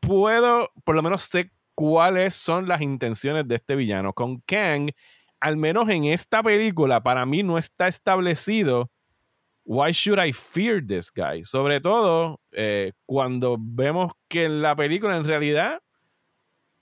[0.00, 4.14] puedo, por lo menos sé cuáles son las intenciones de este villano.
[4.14, 4.92] Con Kang,
[5.38, 8.90] al menos en esta película, para mí no está establecido
[9.66, 11.44] why should I fear this guy?
[11.44, 15.82] Sobre todo eh, cuando vemos que en la película en realidad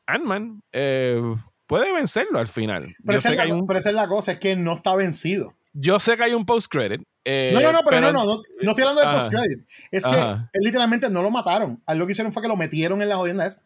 [0.06, 1.20] Ant-Man eh,
[1.66, 2.94] puede vencerlo al final.
[3.04, 5.54] Pero, esa, es la cosa, es que no está vencido.
[5.72, 7.02] Yo sé que hay un post-credit.
[7.24, 9.66] Eh, no, no, no, pero, no, no, no, no, estoy hablando del post-credit.
[9.90, 11.82] Es que literalmente no lo mataron.
[11.86, 13.60] lo que hicieron fue que lo metieron en la jodienda esa.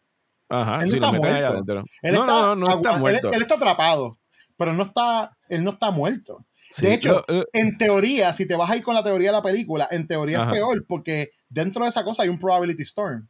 [0.49, 1.83] Ajá, él no está muerto.
[2.01, 3.31] Él no, está, no, no, está muerto.
[3.31, 4.17] Él, está atrapado,
[4.57, 6.43] pero no está, él no está muerto.
[6.77, 9.87] de hecho, en teoría, si te vas a ir con la teoría de la película,
[9.91, 13.29] en teoría es peor porque dentro de esa cosa hay un probability storm.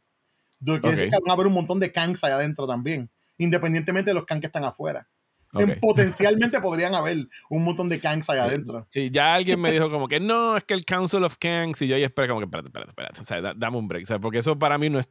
[0.64, 4.14] Quiere decir que van a haber un montón de kanks allá adentro también, independientemente de
[4.14, 5.08] los kanks que están afuera.
[5.80, 8.86] potencialmente podrían haber un montón de kanks allá adentro.
[8.88, 11.88] Sí, ya alguien me dijo como que no, es que el Council of Kanks y
[11.88, 14.18] yo ahí esperé como que espérate, espérate, espérate, o sea, dame un break, o sea,
[14.20, 15.10] porque eso para mí no es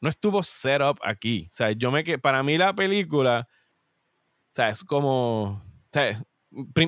[0.00, 1.46] no estuvo set up aquí.
[1.50, 6.22] O sea, yo me que para mí la película, o sea, es como, o sea,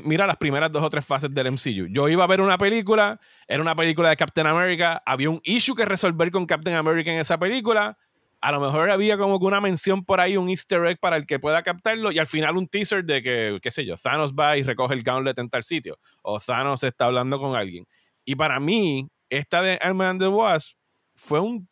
[0.05, 1.87] mira las primeras dos o tres fases del MCU.
[1.91, 5.75] Yo iba a ver una película, era una película de Captain America, había un issue
[5.75, 7.97] que resolver con Captain America en esa película.
[8.42, 11.26] A lo mejor había como que una mención por ahí, un easter egg para el
[11.26, 14.59] que pueda captarlo, y al final un teaser de que, qué sé yo, Thanos va
[14.59, 17.87] y recoge el gauntlet en tal sitio, o Thanos está hablando con alguien.
[18.24, 20.76] Y para mí, esta de Ant-Man the Wasp
[21.14, 21.68] fue un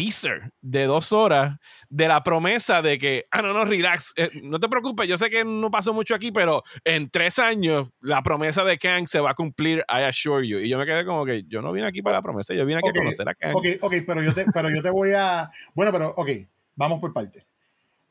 [0.00, 1.58] teaser de dos horas
[1.90, 5.28] de la promesa de que, ah, no, no, relax, eh, no te preocupes, yo sé
[5.28, 9.32] que no pasó mucho aquí, pero en tres años la promesa de Kang se va
[9.32, 10.58] a cumplir, I assure you.
[10.58, 12.78] Y yo me quedé como que yo no vine aquí para la promesa, yo vine
[12.78, 13.54] aquí a conocer a Kang.
[13.54, 15.50] Ok, ok, pero yo te, pero yo te voy a...
[15.74, 16.30] Bueno, pero ok,
[16.76, 17.44] vamos por parte.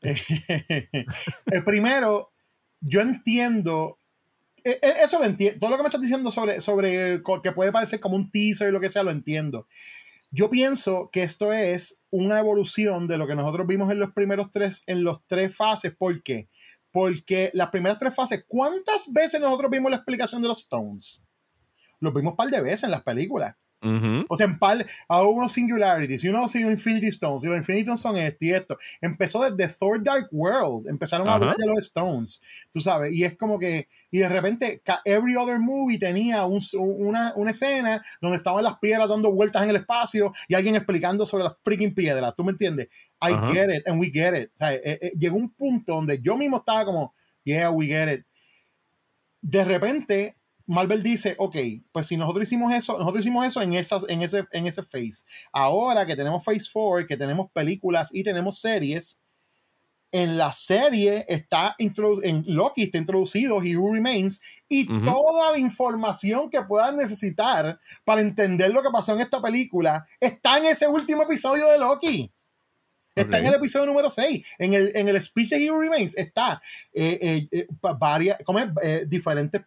[0.00, 2.30] el primero,
[2.80, 3.98] yo entiendo
[4.62, 5.58] eh, eh, eso lo entiendo.
[5.58, 8.72] Todo lo que me estás diciendo sobre, sobre que puede parecer como un teaser y
[8.72, 9.66] lo que sea, lo entiendo.
[10.32, 14.50] Yo pienso que esto es una evolución de lo que nosotros vimos en los primeros
[14.50, 15.92] tres, en los tres fases.
[15.96, 16.48] ¿Por qué?
[16.92, 21.24] Porque las primeras tres fases, ¿cuántas veces nosotros vimos la explicación de los Stones?
[21.98, 23.56] Los vimos un par de veces en las películas.
[23.82, 27.82] O sea, en par, a unos singularities, y uno sido Infinity Stones, y los Infinity
[27.82, 28.78] Stones son esto y esto.
[29.00, 33.36] Empezó desde Thor Dark World, empezaron a hablar de los Stones, tú sabes, y es
[33.36, 38.78] como que, y de repente, every other movie tenía una, una, escena donde estaban las
[38.78, 42.52] piedras dando vueltas en el espacio y alguien explicando sobre las freaking piedras, ¿tú me
[42.52, 42.88] entiendes?
[43.22, 44.50] I get it, and we get it.
[44.54, 47.14] O sea, eh, eh, llegó un punto donde yo mismo estaba como,
[47.44, 48.26] yeah, we get it.
[49.42, 50.36] De repente,
[50.70, 51.56] Marvel dice, ok,
[51.90, 55.24] pues si nosotros hicimos eso, nosotros hicimos eso en, esas, en, ese, en ese phase.
[55.52, 59.20] Ahora que tenemos Phase 4, que tenemos películas y tenemos series,
[60.12, 66.50] en la serie está en Loki está introducido He Who Remains y toda la información
[66.50, 71.22] que puedan necesitar para entender lo que pasó en esta película está en ese último
[71.22, 72.32] episodio de Loki.
[73.20, 74.46] Está en el episodio número 6.
[74.58, 76.60] En el, en el speech de Hero Remains está
[76.92, 77.66] eh, eh, eh,
[77.98, 78.38] varias,
[79.06, 79.62] diferentes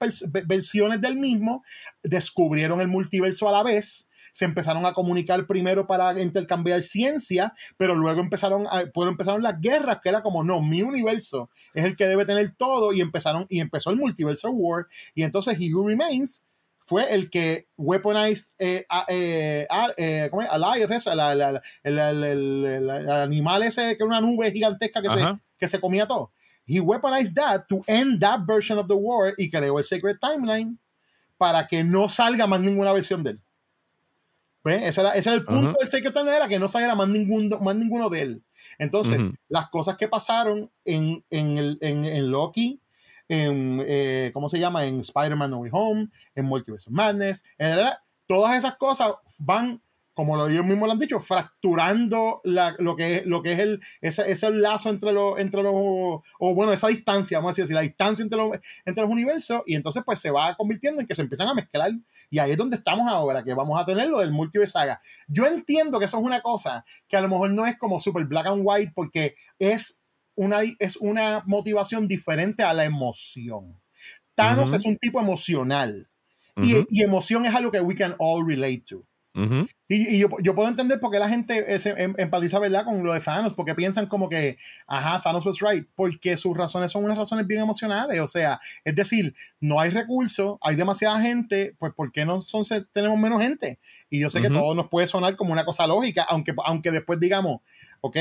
[0.46, 1.64] versiones del mismo.
[2.02, 4.10] Descubrieron el multiverso a la vez.
[4.32, 9.62] Se empezaron a comunicar primero para intercambiar ciencia, pero luego empezaron, a, pues empezaron las
[9.62, 13.46] guerras, que era como, no, mi universo es el que debe tener todo, y empezaron,
[13.50, 16.48] y empezó el multiverso war, y entonces Hero Remains
[16.84, 19.68] fue el que weaponized eh, eh,
[19.98, 20.50] eh, ¿cómo es?
[21.84, 26.32] el, animal ese que era una nube gigantesca que se, que se comía todo.
[26.66, 30.78] He weaponized that to end that version of the war y creó el Sacred Timeline
[31.38, 33.42] para que no salga más ninguna versión de él.
[34.66, 37.50] Ese, era, ese, era, el punto del Sacred Timeline, era que no saliera más, ningún,
[37.62, 38.44] más ninguno de él.
[38.78, 42.82] Entonces, las cosas que pasaron en, en, el, en, en Loki,
[43.28, 44.86] en, eh, ¿cómo se llama?
[44.86, 47.46] En Spider-Man No Way Home, en Multiverse Madness,
[48.28, 49.82] todas esas cosas van,
[50.14, 54.52] como ellos mismos lo han dicho, fracturando lo, que, lo que es el, ese, ese
[54.52, 56.24] lazo entre los, entre los, o
[56.56, 60.04] bueno, esa distancia, vamos a decir la distancia entre los, entre los universos, y entonces
[60.06, 61.92] pues se va convirtiendo en que se empiezan a mezclar,
[62.30, 65.00] y ahí es donde estamos ahora, que vamos a tener lo del Multiverse Saga.
[65.28, 68.26] Yo entiendo que eso es una cosa que a lo mejor no es como super
[68.26, 70.03] black and white, porque es
[70.36, 73.80] una, es una motivación diferente a la emoción.
[74.36, 76.10] Thanos es un tipo emocional.
[76.58, 79.06] y, emoción es algo que we can all relate to.
[79.90, 82.86] Y, yo, puedo entender por qué la gente se em, empatiza ¿verdad?
[82.86, 86.92] con lo de Thanos, porque piensan como que, ajá, Thanos was right, porque sus razones
[86.92, 88.20] son unas razones bien emocionales.
[88.20, 92.64] O sea, es decir, no hay recursos, hay demasiada gente, pues ¿por qué no son,
[92.92, 93.80] tenemos menos gente?
[94.10, 97.20] Y yo sé que todo nos puede sonar como una cosa lógica, aunque, aunque después
[97.20, 97.62] digamos,
[98.02, 98.18] ok,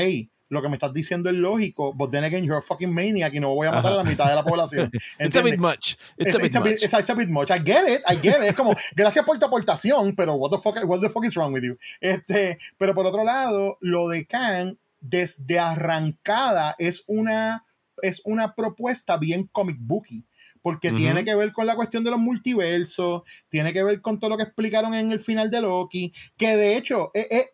[0.53, 3.39] lo que me estás diciendo es lógico, but then again, you're a fucking maniac y
[3.39, 4.91] no voy a matar a la mitad de la población.
[5.19, 5.97] it's a bit much.
[6.17, 6.83] It's, a, bit much.
[6.83, 7.49] It's, a bit much.
[7.51, 8.49] I get it, I get it.
[8.49, 11.53] Es como, gracias por tu aportación, pero what the fuck, what the fuck is wrong
[11.53, 11.77] with you?
[11.99, 17.65] Este, pero por otro lado, lo de Khan, desde arrancada, es una,
[18.01, 20.25] es una propuesta bien comic booky
[20.63, 24.29] porque tiene que ver con la cuestión de los multiversos, tiene que ver con todo
[24.29, 27.49] lo que explicaron en el final de Loki, que de hecho, eh, eh,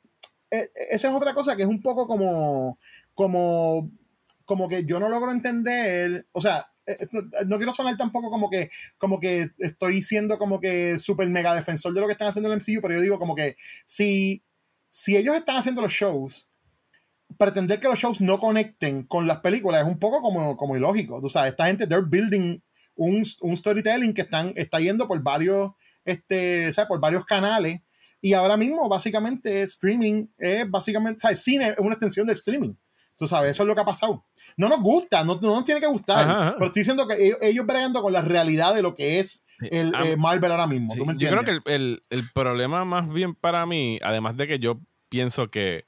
[0.52, 2.80] eh, esa es otra cosa que es un poco como,
[3.14, 3.92] como,
[4.46, 7.08] como que yo no logro entender, o sea, eh, eh,
[7.46, 11.94] no, quiero sonar tampoco como que, como que estoy siendo como que súper mega defensor
[11.94, 14.44] de lo que están haciendo en el MCU, pero yo digo como que si,
[14.90, 16.52] si ellos están haciendo los shows,
[17.38, 21.22] pretender que los shows no conecten con las películas es un poco como, como ilógico.
[21.22, 22.60] Tú sabes, esta gente, they're building
[22.96, 25.72] un, un storytelling que están, está yendo por varios,
[26.04, 26.88] este, ¿sabes?
[26.88, 27.82] por varios canales.
[28.22, 31.44] Y ahora mismo, básicamente, streaming es básicamente, ¿sabes?
[31.44, 32.74] Cine es una extensión de streaming.
[33.18, 34.26] Tú sabes, eso es lo que ha pasado.
[34.58, 36.54] No nos gusta, no, no nos tiene que gustar.
[36.54, 40.16] Pero estoy diciendo que ellos, bregando con la realidad de lo que es el eh,
[40.16, 40.94] Marvel ahora mismo.
[41.14, 44.80] yo creo que el, el, problema más bien para mí, además de que yo
[45.10, 45.86] pienso que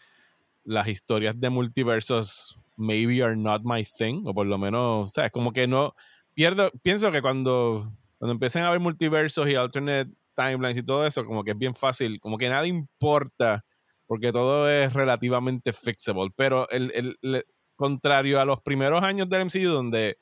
[0.64, 5.32] las historias de multiversos maybe are not my thing, o por lo menos, ¿sabes?
[5.32, 5.96] Como que no,
[6.34, 11.26] pierdo, pienso que cuando, cuando empiecen a haber multiversos y alternate timelines y todo eso,
[11.26, 13.64] como que es bien fácil, como que nada importa,
[14.08, 16.92] porque todo es relativamente fixable, pero el,
[17.22, 20.18] el contrario a los primeros años del MCU donde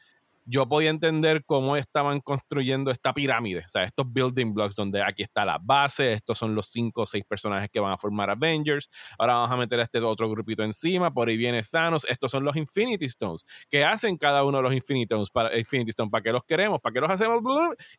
[0.50, 5.22] yo podía entender cómo estaban construyendo esta pirámide, o sea, estos building blocks donde aquí
[5.22, 8.90] está la base, estos son los cinco o seis personajes que van a formar Avengers,
[9.20, 12.44] ahora vamos a meter a este otro grupito encima, por ahí viene Thanos, estos son
[12.44, 16.24] los Infinity Stones, que hacen cada uno de los Infinity Stones para, Infinity Stones, ¿para
[16.24, 16.80] qué los queremos?
[16.82, 17.44] ¿Para qué los hacemos?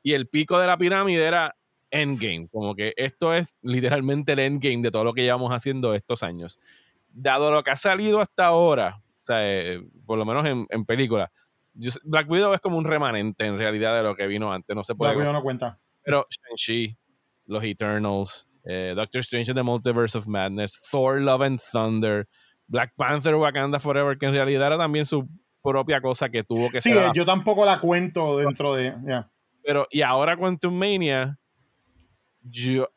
[0.03, 1.55] Y el pico de la pirámide era
[1.91, 6.23] Endgame, como que esto es literalmente el Endgame de todo lo que llevamos haciendo estos
[6.23, 6.59] años.
[7.09, 10.85] Dado lo que ha salido hasta ahora, o sea, eh, por lo menos en, en
[10.85, 11.31] película,
[12.05, 14.75] Black Widow es como un remanente en realidad de lo que vino antes.
[14.75, 15.13] No se puede.
[15.13, 15.81] Black Widow no cuenta.
[16.03, 16.97] Pero Shang-Chi,
[17.47, 22.29] los Eternals, eh, Doctor Strange in the Multiverse of Madness, Thor Love and Thunder,
[22.67, 25.29] Black Panther Wakanda Forever, que en realidad era también su
[25.63, 28.95] propia cosa que tuvo que Sí, yo tampoco la cuento dentro de.
[29.63, 31.39] Pero, y ahora Quantum Mania,
[32.43, 32.89] yo.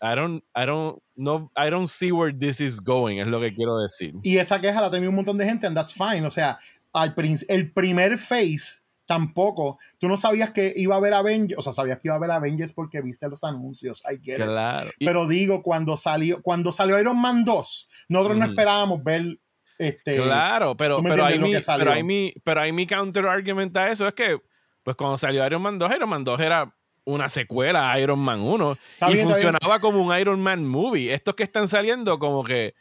[0.00, 3.52] I, don't, I don't, no, I don't see where this is going, es lo que
[3.52, 4.14] quiero decir.
[4.22, 6.24] Y esa queja la tenía un montón de gente, and that's fine.
[6.24, 6.58] O sea,
[6.92, 7.14] al
[7.48, 9.78] el primer face tampoco.
[9.98, 12.30] Tú no sabías que iba a haber Avengers, o sea, sabías que iba a haber
[12.30, 14.02] Avengers porque viste los anuncios.
[14.08, 14.90] I get claro.
[15.00, 19.40] Pero digo, cuando salió, cuando salió Iron Man 2, nosotros no esperábamos ver
[19.78, 20.16] este.
[20.16, 24.06] Claro, pero, pero, hay mi, pero, hay mi, pero hay mi counter argument a eso.
[24.06, 24.38] Es que,
[24.82, 26.76] pues cuando salió Iron Man 2, Iron Man 2 era
[27.08, 28.78] una secuela a Iron Man 1
[29.10, 31.12] y funcionaba como un Iron Man movie.
[31.14, 32.74] Estos que están saliendo, como que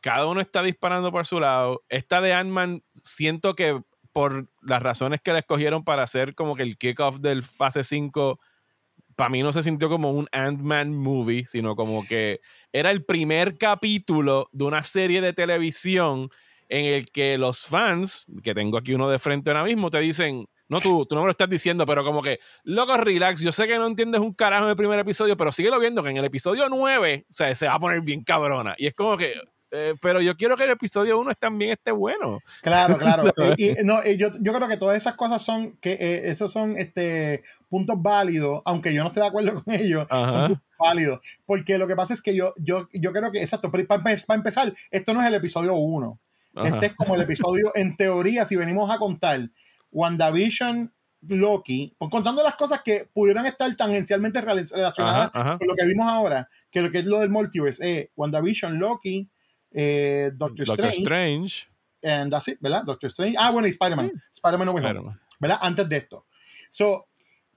[0.00, 1.82] cada uno está disparando por su lado.
[1.90, 3.80] Esta de Ant-Man, siento que
[4.12, 8.40] por las razones que le escogieron para hacer como que el kickoff del fase 5,
[9.16, 12.40] para mí no se sintió como un Ant-Man movie, sino como que
[12.72, 16.30] era el primer capítulo de una serie de televisión
[16.70, 20.46] en el que los fans, que tengo aquí uno de frente ahora mismo, te dicen,
[20.68, 23.66] no tú, tú no me lo estás diciendo, pero como que, loco, relax, yo sé
[23.66, 26.24] que no entiendes un carajo en el primer episodio, pero síguelo viendo que en el
[26.24, 28.74] episodio 9, o sea, se va a poner bien cabrona.
[28.78, 29.34] Y es como que,
[29.76, 32.40] eh, pero yo quiero que el episodio 1 también esté bueno.
[32.62, 33.24] Claro, claro.
[33.58, 37.42] y, no, yo, yo, creo que todas esas cosas son, que eh, esos son este,
[37.68, 41.20] puntos válidos, aunque yo no esté de acuerdo con ellos, son puntos válidos.
[41.44, 44.72] Porque lo que pasa es que yo, yo, yo creo que, exacto, para, para empezar,
[44.90, 46.20] esto no es el episodio 1.
[46.62, 49.40] Este es como el episodio, en teoría, si venimos a contar,
[49.94, 50.92] WandaVision,
[51.28, 56.48] Loki, pues contando las cosas que pudieran estar tangencialmente relacionadas con lo que vimos ahora,
[56.70, 59.30] que lo que es lo del multiverse, eh, WandaVision, Loki,
[59.70, 61.68] eh, Doctor, Doctor Strange.
[62.02, 62.82] And that's it, ¿verdad?
[62.84, 63.36] Doctor Strange.
[63.38, 64.12] Ah, bueno, y Spider-Man.
[64.30, 65.02] Spider-Man no Spider
[65.40, 65.58] ¿Verdad?
[65.62, 66.26] Antes de esto.
[66.68, 67.06] So,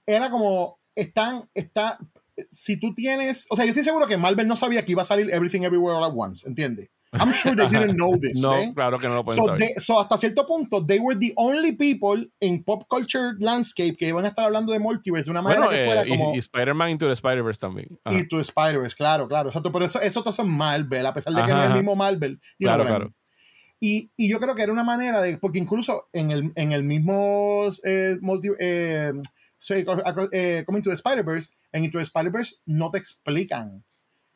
[0.06, 1.98] era como, están, está,
[2.50, 5.04] si tú tienes, o sea, yo estoy seguro que Marvel no sabía que iba a
[5.04, 6.90] salir Everything Everywhere All at Once, ¿entiendes?
[7.12, 8.38] I'm sure they didn't know this.
[8.42, 8.72] no, ¿eh?
[8.74, 9.80] claro que no lo pueden so saber.
[9.80, 14.24] so hasta cierto punto, they were the only people in pop culture landscape que iban
[14.24, 16.34] a estar hablando de multiverse de una manera que fuera eh, como...
[16.34, 17.98] Y, Spider-Man Into the Spider-Verse también.
[18.10, 19.48] Y to Spider-Verse, claro, claro.
[19.48, 21.96] Exacto, pero eso, eso todo es Marvel, a pesar de que no es el mismo
[21.96, 22.40] Marvel.
[22.58, 23.14] Claro, claro.
[23.80, 25.38] Y, y, yo creo que era una manera de...
[25.38, 28.48] Porque incluso en el, en el mismo eh, multi,
[29.70, 29.84] eh,
[30.32, 33.84] eh, Coming to the Spider-Verse, en Into the Spider-Verse no te explican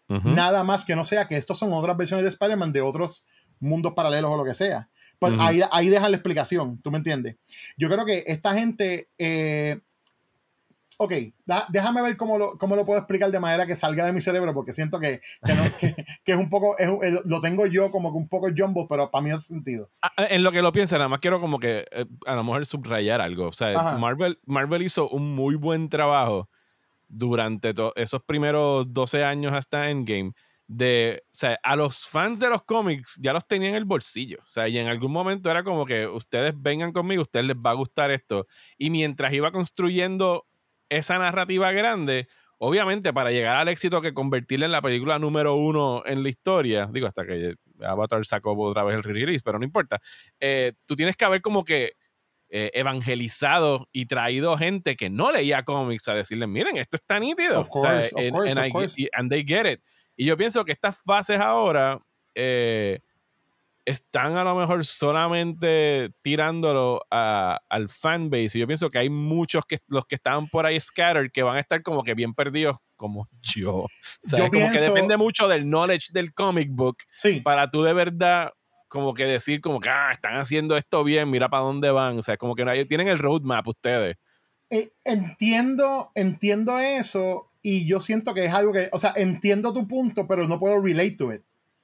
[0.09, 3.25] nada más que no sea que estos son otras versiones de Spider-Man de otros
[3.61, 4.91] mundos paralelos o lo que sea.
[5.19, 7.37] Pues ahí, ahí dejan la explicación, ¿tú me entiendes?
[7.79, 9.09] Yo creo que esta gente...
[9.19, 9.81] Eh,
[10.99, 11.13] ok,
[11.69, 14.55] déjame ver cómo lo, cómo lo puedo explicar de manera que salga de mi cerebro,
[14.55, 15.21] porque siento que,
[16.25, 16.77] que, es un poco,
[17.25, 19.91] lo tengo yo como que un poco jumbo, pero para mí hace sentido.
[20.03, 22.45] Ah, ah, en lo que lo piensa, nada más quiero como que eh, a lo
[22.45, 23.49] mejor subrayar algo.
[23.49, 26.49] O sea, Marvel, Marvel hizo un muy buen trabajo
[27.09, 30.33] durante esos primeros 12 años hasta Endgame
[30.67, 34.39] de, o sea, a los fans de los cómics ya los tenían en el bolsillo.
[34.45, 37.71] O sea, y en algún momento era como que ustedes vengan conmigo, ustedes les va
[37.71, 38.47] a gustar esto.
[38.79, 40.47] Y mientras iba construyendo
[40.97, 42.29] esa narrativa grande,
[42.59, 46.89] obviamente para llegar al éxito que convertirla en la película número uno en la historia,
[46.93, 50.01] digo, hasta que Avatar sacó otra vez el release, pero no importa,
[50.39, 51.93] eh, tú tienes que haber como que
[52.55, 57.59] eh, evangelizado y traído gente que no leía cómics a decirles, miren, esto está nítido.
[57.59, 58.31] Of course, of
[58.71, 59.81] course, and they get it.
[60.17, 61.99] Y yo pienso que estas fases ahora,
[62.35, 63.01] eh,
[63.85, 68.59] están a lo mejor solamente tirándolo al fanbase.
[68.59, 71.57] Y yo pienso que hay muchos que los que estaban por ahí scattered que van
[71.57, 73.75] a estar como que bien perdidos como yo.
[73.75, 73.89] O
[74.21, 76.99] sea, como que depende mucho del knowledge del comic book
[77.43, 78.53] para tú de verdad
[78.89, 82.19] como que decir como que ah, están haciendo esto bien, mira para dónde van.
[82.19, 84.17] O sea, como que no tienen el roadmap ustedes.
[84.69, 89.87] Eh, entiendo, entiendo eso y yo siento que es algo que, o sea, entiendo tu
[89.87, 91.43] punto, pero no puedo relate to it.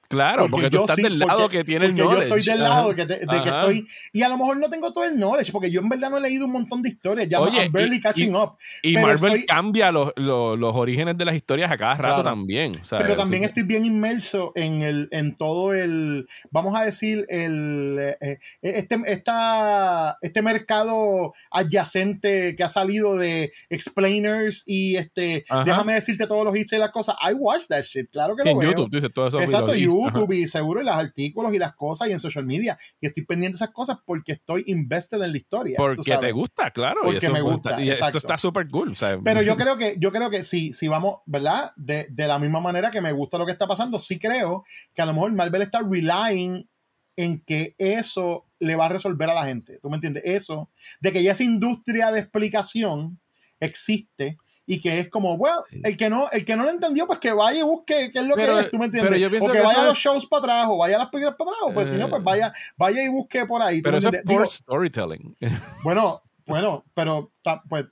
[0.09, 2.29] Claro, porque, tú estás del lado que tiene el knowledge.
[2.29, 3.87] Yo estoy del lado de, que, estoy.
[4.11, 6.21] Y a lo mejor no tengo todo el knowledge, porque yo en verdad no he
[6.21, 7.29] leído un montón de historias.
[7.29, 8.57] Ya Oye, I'm barely catching up.
[8.81, 12.81] Y Marvel cambia los, los, orígenes de las historias a cada rato también.
[12.89, 16.27] pero también estoy bien inmerso en, el, en todo el.
[16.49, 23.51] Vamos a decir, el eh, eh, este, esta, este mercado adyacente que ha salido de
[23.69, 25.45] explainers y este.
[25.65, 27.15] Déjame decirte todos los hits y las cosas.
[27.21, 29.39] I watch that shit, claro que sí, lo en YouTube, tú dices todo eso.
[29.39, 29.75] Exacto,
[30.05, 32.77] YouTube y seguro en los artículos y las cosas y en social media.
[32.99, 35.75] Y estoy pendiente de esas cosas porque estoy invested en la historia.
[35.77, 37.01] Porque te gusta, claro.
[37.03, 37.81] Porque me gusta.
[37.81, 38.95] Y esto está súper cool.
[39.23, 41.71] Pero yo creo que, yo creo que si, si vamos, ¿verdad?
[41.75, 45.01] De, de la misma manera que me gusta lo que está pasando, sí creo que
[45.01, 46.67] a lo mejor Marvel está relying
[47.15, 49.79] en que eso le va a resolver a la gente.
[49.81, 50.23] ¿Tú me entiendes?
[50.25, 50.69] Eso,
[51.01, 53.19] de que ya esa industria de explicación
[53.59, 54.37] existe
[54.71, 57.33] y que es como, bueno, el que no el que no lo entendió, pues que
[57.33, 59.41] vaya y busque qué es lo que es, ¿tú me entiendes?
[59.41, 61.63] O que, vaya a los shows para atrás, o vaya a las películas para atrás,
[61.65, 63.81] o pues si no, pues vaya, vaya y busque por ahí.
[63.81, 65.35] Pero eso es por storytelling.
[65.83, 67.31] Bueno, bueno, pero
[67.67, 67.85] pues,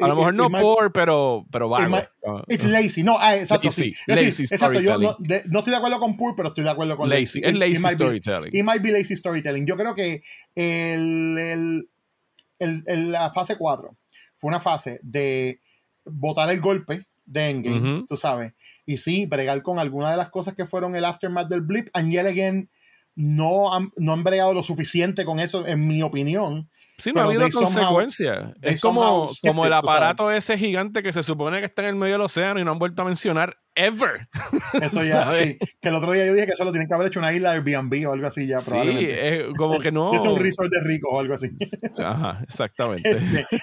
[0.00, 1.98] a lo mejor no por, pero, pero vago.
[2.48, 3.02] it's lazy.
[3.02, 3.92] No, ah, exacto, sí.
[4.06, 7.42] Lazy exacto, yo no, estoy de acuerdo con poor, pero estoy de acuerdo con lazy.
[7.44, 8.56] Es lazy storytelling.
[8.56, 9.66] It might be lazy storytelling.
[9.66, 10.22] Yo creo que
[10.54, 11.86] el,
[12.58, 13.94] el, el, la fase 4
[14.36, 15.60] fue una fase de
[16.04, 18.52] botar el golpe de Endgame, tú sabes.
[18.84, 21.88] Y sí, bregar con algunas de las cosas que fueron el aftermath del blip.
[21.94, 22.70] And yet again,
[23.14, 26.68] no han, no han bregado lo suficiente con eso, en mi opinión.
[26.98, 28.54] Sí, no ha habido consecuencias.
[28.60, 32.14] Es como, como el aparato ese gigante que se supone que está en el medio
[32.14, 34.28] del océano y no han vuelto a mencionar ever.
[34.80, 35.58] Eso ya, sí.
[35.80, 37.56] Que el otro día yo dije que solo tienen que haber hecho una isla de
[37.56, 39.14] Airbnb o algo así ya, probablemente.
[39.14, 40.12] Sí, es como que no.
[40.14, 41.50] es un resort de rico o algo así.
[41.98, 43.10] Ajá, exactamente.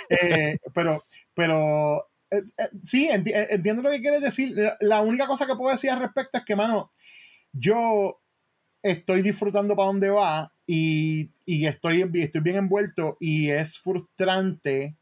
[0.09, 4.55] Este, eh, pero, pero eh, sí, eh, entiendo lo que quieres decir.
[4.79, 6.89] La única cosa que puedo decir al respecto es que, mano,
[7.51, 8.21] yo
[8.83, 14.98] estoy disfrutando para dónde va y, y estoy, estoy bien envuelto y es frustrante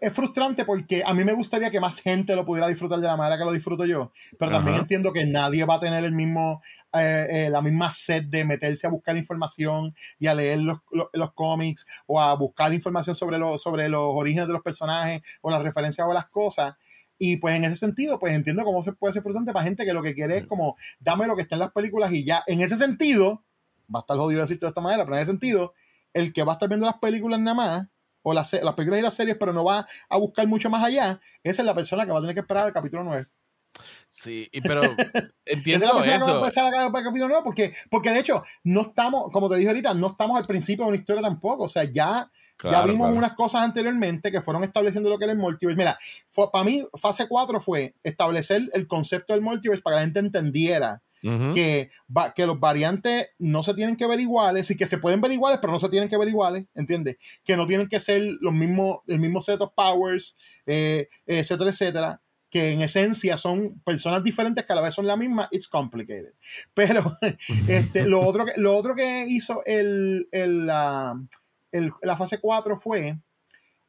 [0.00, 3.16] es frustrante porque a mí me gustaría que más gente lo pudiera disfrutar de la
[3.16, 6.62] manera que lo disfruto yo, pero también entiendo que nadie va a tener el mismo,
[6.92, 10.78] eh, eh, la misma sed de meterse a buscar información y a leer los,
[11.12, 15.50] los, cómics o a buscar información sobre, lo, sobre los orígenes de los personajes o
[15.50, 16.74] las referencias o las cosas.
[17.18, 19.92] Y pues en ese sentido, pues entiendo cómo se puede ser frustrante para gente que
[19.92, 22.42] lo que quiere es como, dame lo que está en las películas y ya.
[22.46, 23.44] En ese sentido,
[23.94, 25.72] va a estar jodido decirte de esta manera, pero en ese sentido,
[26.14, 27.91] el que va a estar viendo las películas nada más
[28.22, 31.20] o las, las películas y las series, pero no va a buscar mucho más allá,
[31.42, 33.26] esa es la persona que va a tener que esperar el capítulo 9.
[34.08, 34.82] Sí, pero
[35.46, 38.20] entiendo esa es la persona que va a empezar el capítulo 9 porque, porque de
[38.20, 41.64] hecho no estamos, como te dije ahorita, no estamos al principio de una historia tampoco,
[41.64, 42.30] o sea, ya
[42.70, 45.76] ya vimos unas cosas anteriormente que fueron estableciendo lo que era el multiverse.
[45.76, 45.98] Mira,
[46.52, 51.02] para mí, fase 4 fue establecer el concepto del multiverse para que la gente entendiera
[51.22, 51.90] que,
[52.34, 55.60] que los variantes no se tienen que ver iguales y que se pueden ver iguales,
[55.60, 57.16] pero no se tienen que ver iguales, ¿entiendes?
[57.44, 62.20] Que no tienen que ser los mismos, el mismo set of powers, eh, etcétera, etcétera
[62.52, 66.34] que en esencia son personas diferentes que a la vez son la misma, it's complicated.
[66.74, 67.16] Pero
[67.66, 71.18] este, lo, otro que, lo otro que hizo el, el, la,
[71.70, 73.16] la fase 4 fue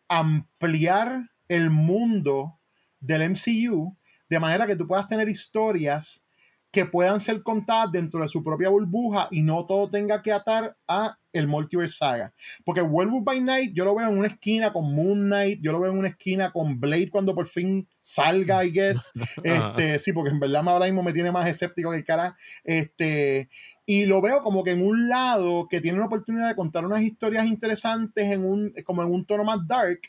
[0.08, 2.58] ampliar el mundo
[3.02, 3.98] del MCU
[4.30, 6.26] de manera que tú puedas tener historias
[6.74, 10.76] que puedan ser contadas dentro de su propia burbuja y no todo tenga que atar
[10.88, 12.34] a el Multiverse Saga.
[12.66, 15.80] Porque Werewolf by Night yo lo veo en una esquina con Moon Knight, yo lo
[15.80, 19.12] veo en una esquina con Blade cuando por fin salga, I guess.
[19.44, 22.36] Este, sí, porque en verdad ahora mismo me tiene más escéptico que el cara.
[22.64, 23.50] Este,
[23.86, 27.04] y lo veo como que en un lado que tiene la oportunidad de contar unas
[27.04, 30.00] historias interesantes en un, como en un tono más dark,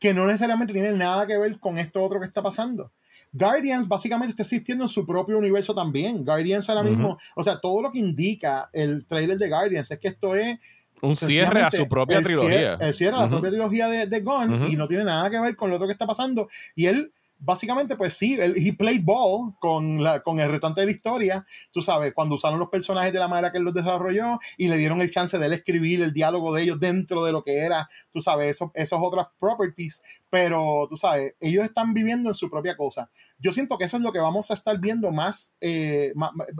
[0.00, 2.90] que no necesariamente tiene nada que ver con esto otro que está pasando.
[3.34, 6.24] Guardians básicamente está existiendo en su propio universo también.
[6.24, 10.08] Guardians ahora mismo, o sea, todo lo que indica el trailer de Guardians es que
[10.08, 10.58] esto es
[11.02, 12.74] un cierre a su propia trilogía.
[12.74, 15.56] el cierre a la propia trilogía de, de Gunn y no tiene nada que ver
[15.56, 16.48] con lo otro que está pasando.
[16.76, 20.86] Y él básicamente, pues sí, él he played ball con, la, con el restante de
[20.86, 24.38] la historia, tú sabes, cuando usaron los personajes de la manera que él los desarrolló
[24.56, 27.42] y le dieron el chance de él escribir el diálogo de ellos dentro de lo
[27.42, 32.34] que era, tú sabes, eso, esas otras properties, pero tú sabes, ellos están viviendo en
[32.34, 33.10] su propia cosa.
[33.38, 36.12] Yo siento que eso es lo que vamos a estar viendo más, eh,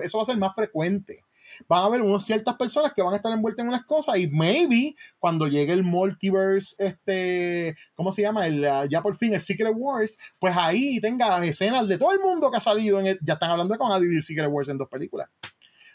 [0.02, 1.24] eso va a ser más frecuente
[1.68, 4.28] van a haber unas ciertas personas que van a estar envueltas en unas cosas y
[4.28, 8.46] maybe cuando llegue el multiverse, este, ¿cómo se llama?
[8.46, 12.20] El, ah, ya por fin el Secret Wars, pues ahí tenga escenas de todo el
[12.20, 14.68] mundo que ha salido, en ya están hablando de que van a dividir Secret Wars
[14.68, 15.28] en dos películas.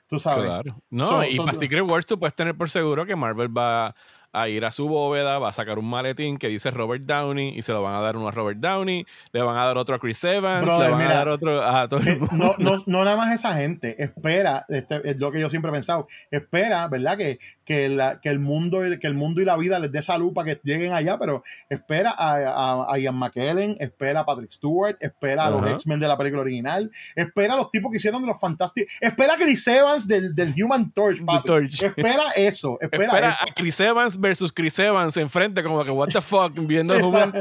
[0.10, 0.46] Tú sabes.
[0.46, 0.82] Claro.
[0.90, 3.94] No, y para Secret Wars tú puedes tener por seguro que Marvel va
[4.32, 7.62] a ir a su bóveda, va a sacar un maletín que dice Robert Downey y
[7.62, 10.00] se lo van a dar uno a Robert Downey, le van a dar otro a
[10.00, 12.36] Chris Evans, le van a dar otro a todo el mundo.
[12.36, 15.74] No, no, no, nada más esa gente, espera, este, es lo que yo siempre he
[15.74, 17.18] pensado, espera, ¿verdad?
[17.18, 20.34] Que, que, la, que, el mundo, que el mundo y la vida les dé salud
[20.34, 25.46] para que lleguen allá, pero espera a, a, Ian McKellen, espera a Patrick Stewart, espera
[25.46, 28.40] a los X-Men de la película original, espera a los tipos que hicieron de los
[28.40, 31.82] fantásticos, espera a Chris Evans del, del Human Torch, Torch.
[31.82, 33.44] espera eso, espera, espera eso.
[33.44, 37.34] a Chris Evans versus Chris Evans enfrente, como que, what the fuck, viendo Human,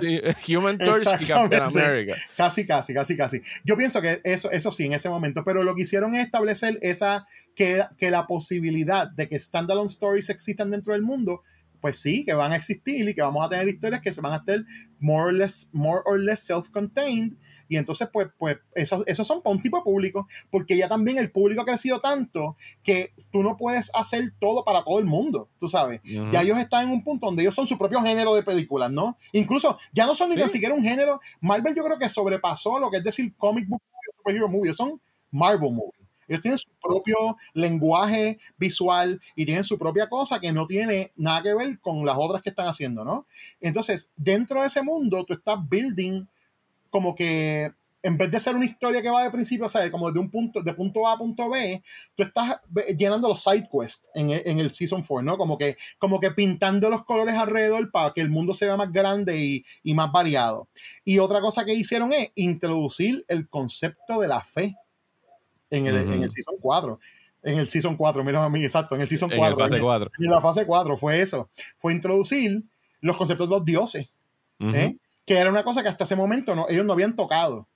[0.49, 2.15] Human Torch y Captain America.
[2.37, 3.43] Casi, casi, casi, casi.
[3.65, 6.79] Yo pienso que eso, eso sí, en ese momento, pero lo que hicieron es establecer
[6.83, 11.43] esa, que, que la posibilidad de que standalone stories existan dentro del mundo
[11.81, 14.33] pues sí, que van a existir y que vamos a tener historias que se van
[14.33, 14.65] a hacer
[15.01, 17.37] more or less, more or less self-contained.
[17.69, 21.19] Y entonces, pues, pues esos, esos son para un tipo de público, porque ya también
[21.19, 25.49] el público ha crecido tanto que tú no puedes hacer todo para todo el mundo,
[25.59, 26.01] tú sabes.
[26.31, 29.17] Ya ellos están en un punto donde ellos son su propio género de películas, ¿no?
[29.33, 31.21] Incluso ya no son ni siquiera un género.
[31.41, 33.83] Marvel yo creo que sobrepasó lo que es decir comic book
[34.17, 35.01] superhero movie, son
[35.31, 35.98] Marvel movies.
[36.29, 41.43] Ellos tienen su propio lenguaje visual y tienen su propia cosa que no tiene nada
[41.43, 43.27] que ver con las otras que están haciendo, ¿no?
[43.61, 46.27] Entonces, dentro de ese mundo, tú estás building
[46.91, 47.73] como que
[48.03, 50.31] en vez de ser una historia que va de principio, o sea, como de un
[50.31, 51.83] punto, de punto A a punto B,
[52.15, 52.61] tú estás
[52.97, 55.37] llenando los side quests en, en, el Season 4, ¿no?
[55.37, 59.39] Como que, como que pintando los colores alrededor para que el mundo sea más grande
[59.39, 60.69] y, y más variado.
[61.05, 64.77] Y otra cosa que hicieron es introducir el concepto de la fe
[65.71, 66.99] en el, en el Season 4.
[67.43, 69.51] En el Season 4, mira a mí, exacto, en el Season 4.
[69.53, 70.11] En, fase 4.
[70.19, 71.49] en la fase 4 fue eso.
[71.77, 72.63] Fue introducir
[73.01, 74.09] los conceptos de los dioses.
[74.61, 74.97] ¿eh?
[75.25, 77.67] Que era una cosa que hasta ese momento no, ellos no habían tocado.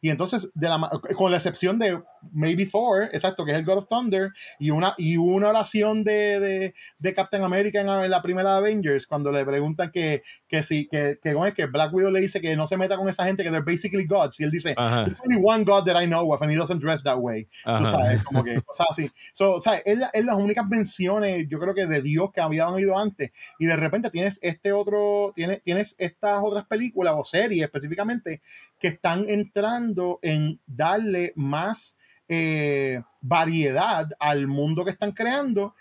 [0.00, 2.00] Y entonces, de la, con la excepción de
[2.32, 6.40] Maybe Thor, exacto, que es el God of Thunder, y una, y una oración de,
[6.40, 11.18] de, de Captain America en, la primera Avengers, cuando le preguntan que, que si, que,
[11.22, 13.64] que, que Black Widow le dice que no se meta con esa gente, que they're
[13.64, 16.56] basically gods, y él dice, there's only one God that I know of, and he
[16.56, 17.48] doesn't dress that way.
[17.64, 19.10] Tú sabes, como que cosas así.
[19.32, 19.82] So, ¿sabes?
[19.84, 23.66] Es, es las únicas menciones, yo creo que de Dios que habían oído antes, y
[23.66, 28.40] de repente tienes este otro, tienes, tienes estas otras películas o series específicamente
[28.78, 31.98] que están entrando en darle más
[32.28, 35.74] eh, variedad al mundo que están creando.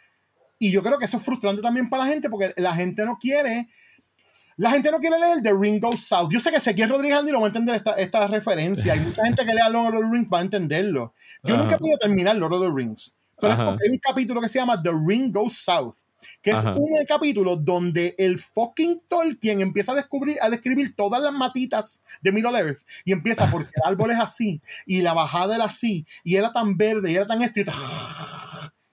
[0.59, 3.17] Y yo creo que eso es frustrante también para la gente porque la gente no
[3.19, 3.67] quiere.
[4.55, 6.29] La gente no quiere leer The Ring Goes South.
[6.31, 8.93] Yo sé que Ezequiel Rodríguez Andy no va a entender esta, esta referencia.
[8.93, 11.13] Hay mucha gente que lea Lord of the Rings va a entenderlo.
[11.43, 13.17] Yo nunca pude terminar Lord of the Rings.
[13.39, 15.95] Pero es porque hay un capítulo que se llama The Ring Goes South
[16.41, 21.33] que es un capítulo donde el fucking Tolkien empieza a descubrir, a describir todas las
[21.33, 25.65] matitas de Middle Earth y empieza porque el árbol es así y la bajada era
[25.65, 27.71] así y era tan verde y era tan esto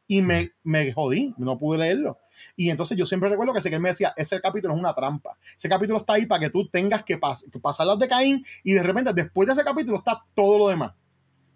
[0.07, 2.19] y, me, me jodí, no pude leerlo.
[2.57, 5.37] Y entonces yo siempre recuerdo que ese que me decía, ese capítulo es una trampa.
[5.57, 7.19] Ese capítulo está ahí para que tú tengas que,
[7.51, 10.69] que pasar las de Caín y de repente después de ese capítulo está todo lo
[10.69, 10.93] demás.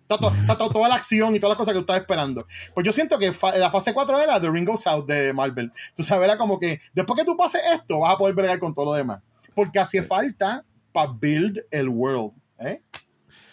[0.09, 2.47] Está, toda la acción y todas las cosas que tú estás esperando.
[2.75, 5.71] Pues yo siento que la fase 4 era The Ring South de Marvel.
[5.95, 8.73] Tú sabes, era como que después que tú pases esto, vas a poder bregar con
[8.73, 9.21] todo lo demás.
[9.55, 12.33] Porque hace falta para build el world.
[12.59, 12.83] ¿eh?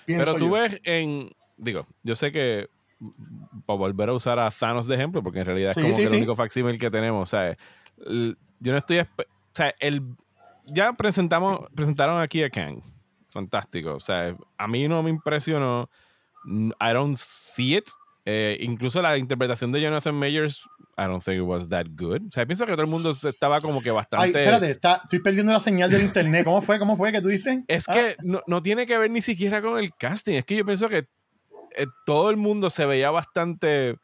[0.05, 1.29] Pero tú ves en.
[1.57, 2.69] Digo, yo sé que.
[3.65, 6.13] Para volver a usar a Thanos de ejemplo, porque en realidad es como que el
[6.13, 7.23] único facsímil que tenemos.
[7.23, 7.57] O sea,
[7.97, 8.99] yo no estoy.
[8.99, 9.07] O
[9.53, 10.01] sea, el,
[10.65, 12.81] ya presentamos, presentaron aquí a Kang.
[13.27, 13.95] Fantástico.
[13.95, 15.89] O sea, a mí no me impresionó
[16.45, 17.89] I don't see it.
[18.27, 20.65] Eh, incluso la interpretación de Jonathan Majors,
[20.97, 22.21] I don't think it was that good.
[22.27, 24.37] O sea, pienso que todo el mundo estaba como que bastante.
[24.39, 26.43] Ay, espérate, estoy perdiendo la señal del internet.
[26.43, 26.79] ¿Cómo fue?
[26.79, 27.63] ¿Cómo fue que tú diste?
[27.67, 28.41] Es que ah.
[28.47, 30.33] no, tiene que ver ni siquiera con el casting.
[30.35, 31.07] Es que yo pienso que
[31.77, 33.97] eh, todo el mundo se veía bastante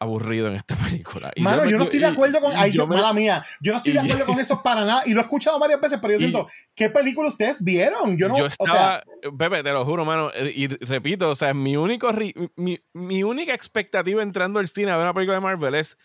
[0.00, 1.30] aburrido en esta película.
[1.38, 2.52] Mano, yo, no estoy de acuerdo con.
[2.54, 3.44] Ay, yo, mala mía.
[3.60, 5.02] Yo no estoy de acuerdo con eso para nada.
[5.06, 8.16] Y lo he escuchado varias veces, pero yo siento, ¿qué película ustedes vieron?
[8.16, 8.38] Yo no.
[8.38, 9.02] Yo estaba, o sea,
[9.36, 10.30] Pepe, te lo juro, mano.
[10.34, 12.08] Eh, y repito, o sea, mi único
[12.56, 15.96] mi, mi, única expectativa entrando al cine a ver una película de Marvel es.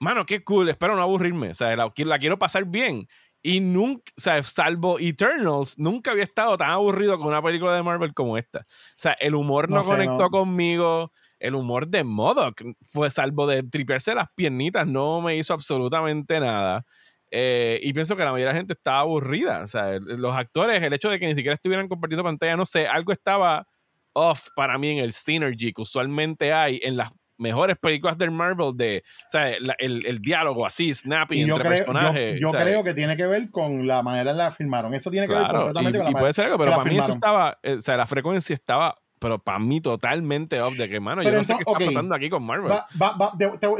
[0.00, 1.50] Mano, qué cool, espero no aburrirme.
[1.50, 3.08] O sea, la, la quiero pasar bien.
[3.46, 7.82] Y nunca, o sea, salvo Eternals, nunca había estado tan aburrido con una película de
[7.82, 8.60] Marvel como esta.
[8.60, 11.12] O sea, el humor no, conectó conmigo
[11.44, 16.86] el humor de Modoc fue salvo de tripearse las piernitas, no me hizo absolutamente nada.
[17.30, 19.62] Eh, y pienso que la mayoría de la gente estaba aburrida.
[19.62, 22.86] O sea, los actores, el hecho de que ni siquiera estuvieran compartiendo pantalla, no sé,
[22.86, 23.66] algo estaba
[24.14, 28.72] off para mí en el synergy que usualmente hay en las mejores películas del Marvel
[28.74, 32.40] de, o sea, el, el, diálogo así, snappy entre personajes.
[32.40, 34.94] Yo, creo que tiene que ver con la manera en la filmaron.
[34.94, 37.10] Eso tiene que ver completamente con la y puede ser algo, pero para mí eso
[37.10, 41.22] estaba, eh, o sea, la frecuencia estaba pero para mí totalmente off de que, mano,
[41.22, 42.72] yo no sé qué está pasando aquí con Marvel.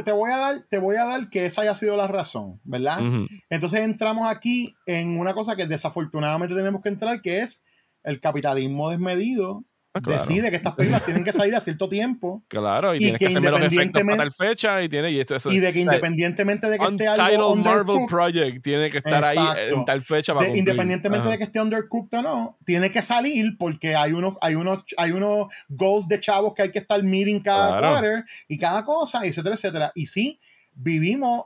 [0.03, 2.99] te, voy a dar, te voy a dar que esa haya sido la razón, ¿verdad?
[3.49, 7.63] Entonces entramos aquí en una cosa que desafortunadamente tenemos que entrar, que es
[8.03, 9.63] el capitalismo desmedido
[9.95, 12.43] Ah, decide que estas películas tienen que salir a cierto tiempo.
[12.55, 16.79] Claro, y, que, independientemente tal fecha y tiene y esto Y de que independientemente de
[16.79, 19.37] que esté algo Marvel Project tiene que estar ahí
[19.71, 23.95] en tal fecha para Independientemente de que esté undercooked o no, tiene que salir porque
[23.95, 27.79] hay unos hay unos hay unos goals de chavos que hay que estar meeting cada
[27.79, 29.91] quarter y cada cosa, etcétera, etcétera.
[29.95, 30.39] Y sí,
[30.73, 31.45] vivimos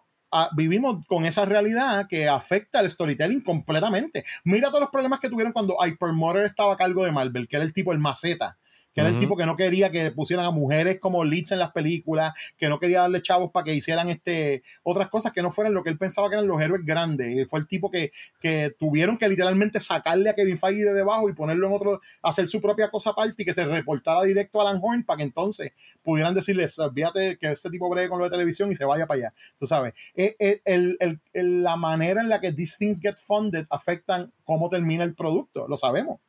[0.55, 4.23] vivimos con esa realidad que afecta al storytelling completamente.
[4.43, 7.65] Mira todos los problemas que tuvieron cuando Hypermotor estaba a cargo de Marvel, que era
[7.65, 8.59] el tipo el maceta
[8.93, 11.71] que era el tipo que no quería que pusieran a mujeres como leads en las
[11.71, 15.73] películas, que no quería darle chavos para que hicieran este, otras cosas que no fueran
[15.73, 17.47] lo que él pensaba que eran los héroes grandes.
[17.49, 21.33] Fue el tipo que, que tuvieron que literalmente sacarle a Kevin Feige de debajo y
[21.33, 24.79] ponerlo en otro, hacer su propia cosa aparte y que se reportara directo a Alan
[24.81, 25.71] Horn para que entonces
[26.03, 29.19] pudieran decirles, fíjate que ese tipo breve con lo de televisión y se vaya para
[29.19, 29.33] allá.
[29.57, 30.97] Tú sabes, eh, eh, el,
[31.33, 35.67] el, la manera en la que these things get funded afectan cómo termina el producto,
[35.67, 36.19] lo sabemos.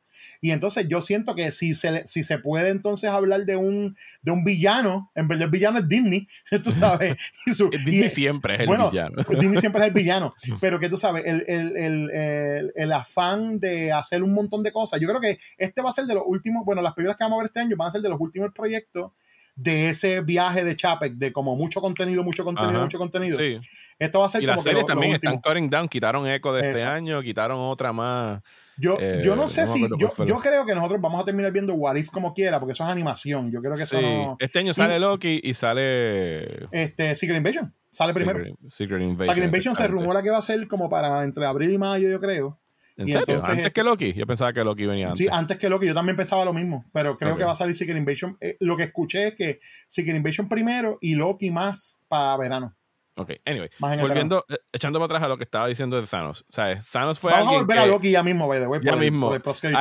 [0.41, 4.31] Y entonces yo siento que si se, si se puede entonces hablar de un, de
[4.31, 6.27] un villano, en vez de villano es Disney,
[6.63, 7.17] tú sabes.
[7.45, 9.23] Disney siempre es el villano.
[9.29, 10.33] Disney siempre es el villano.
[10.59, 14.99] Pero que tú sabes, el, el, el, el, afán de hacer un montón de cosas.
[14.99, 17.37] Yo creo que este va a ser de los últimos, bueno, las películas que vamos
[17.37, 19.11] a ver este año van a ser de los últimos proyectos
[19.55, 23.37] de ese viaje de Chapek, de como mucho contenido, mucho contenido, mucho contenido.
[23.37, 23.57] Sí.
[23.99, 26.83] Esto va a ser y las series también están cutting down, quitaron Echo de este
[26.83, 28.41] año, quitaron otra más.
[28.77, 29.81] Yo, yo no eh, sé si.
[29.81, 32.83] Yo, yo, creo que nosotros vamos a terminar viendo What If como quiera, porque eso
[32.83, 33.51] es animación.
[33.51, 34.37] Yo creo que eso no.
[34.39, 36.67] Este año sale Loki y sale.
[36.71, 37.73] Este, Secret Invasion.
[37.91, 38.39] Sale primero.
[38.69, 39.35] Secret, Invasion.
[39.35, 42.19] Secret Invasion se rumora que va a ser como para entre abril y mayo, yo
[42.19, 42.57] creo.
[42.95, 43.39] ¿En serio?
[43.43, 44.13] ¿Antes que Loki?
[44.13, 45.19] Yo pensaba que Loki venía antes.
[45.19, 45.87] Sí, antes que Loki.
[45.87, 46.85] Yo también pensaba lo mismo.
[46.93, 48.37] Pero creo que va a salir Secret Invasion.
[48.39, 52.75] Eh, lo que escuché es que Secret Invasion primero y Loki más para verano.
[53.21, 53.69] Ok, anyway.
[53.79, 56.45] Volviendo, eh, echando para atrás a lo que estaba diciendo de Thanos.
[56.49, 57.59] O sea, Thanos fue Vamos alguien.
[57.59, 59.31] a volver a Loki ya mismo, by the way, ya mismo.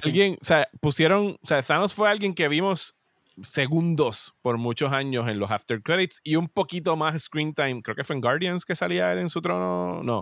[0.02, 1.38] alguien, o sea, pusieron.
[1.42, 2.96] O sea, Thanos fue alguien que vimos
[3.42, 7.82] segundos por muchos años en los after credits y un poquito más screen time.
[7.82, 10.02] Creo que fue en Guardians que salía él en su trono.
[10.02, 10.20] No.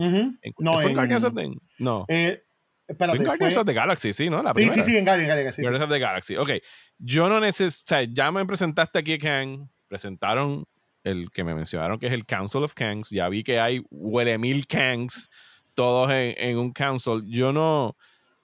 [0.59, 2.05] no ¿Fue en, Guardians of the No.
[2.09, 2.43] Eh,
[2.97, 4.43] fue en Guardians of the Galaxy, sí, ¿no?
[4.43, 5.62] La sí, sí, sí, en Guardians, Galaxy.
[5.62, 6.37] Guardians of the Galaxy.
[6.37, 6.51] Ok.
[6.99, 7.85] Yo no necesito.
[7.85, 9.69] O sea, ya me presentaste aquí a Kang.
[9.89, 10.66] Presentaron
[11.11, 13.11] el que me mencionaron, que es el Council of Kangs.
[13.11, 15.28] Ya vi que hay huele mil Kangs,
[15.74, 17.22] todos en, un council.
[17.26, 17.96] Yo no, o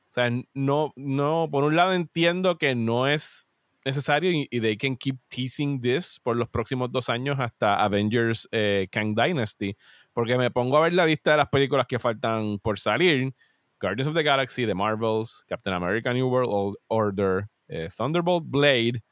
[0.08, 3.48] sea, no, no, por un lado entiendo que no es
[3.84, 8.86] necesario y, they can keep teasing this por los próximos dos años hasta Avengers eh,
[8.92, 9.76] Kang Dynasty,
[10.12, 13.34] porque me pongo a ver la lista de las películas que faltan por salir.
[13.80, 19.02] Guardians of the Galaxy, The Marvels, Captain America New World Order, eh, Thunderbolt Blade,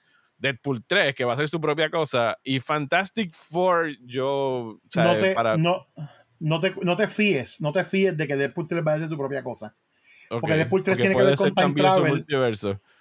[0.42, 4.80] Deadpool 3, que va a ser su propia cosa, y Fantastic Four, yo...
[4.96, 5.86] no, te, no,
[6.40, 9.08] no, te, no te fíes, no te fíes de que Deadpool 3 va a ser
[9.08, 9.74] su propia cosa.
[10.28, 12.26] porque Deadpool 3 tiene que ver con Time Travel.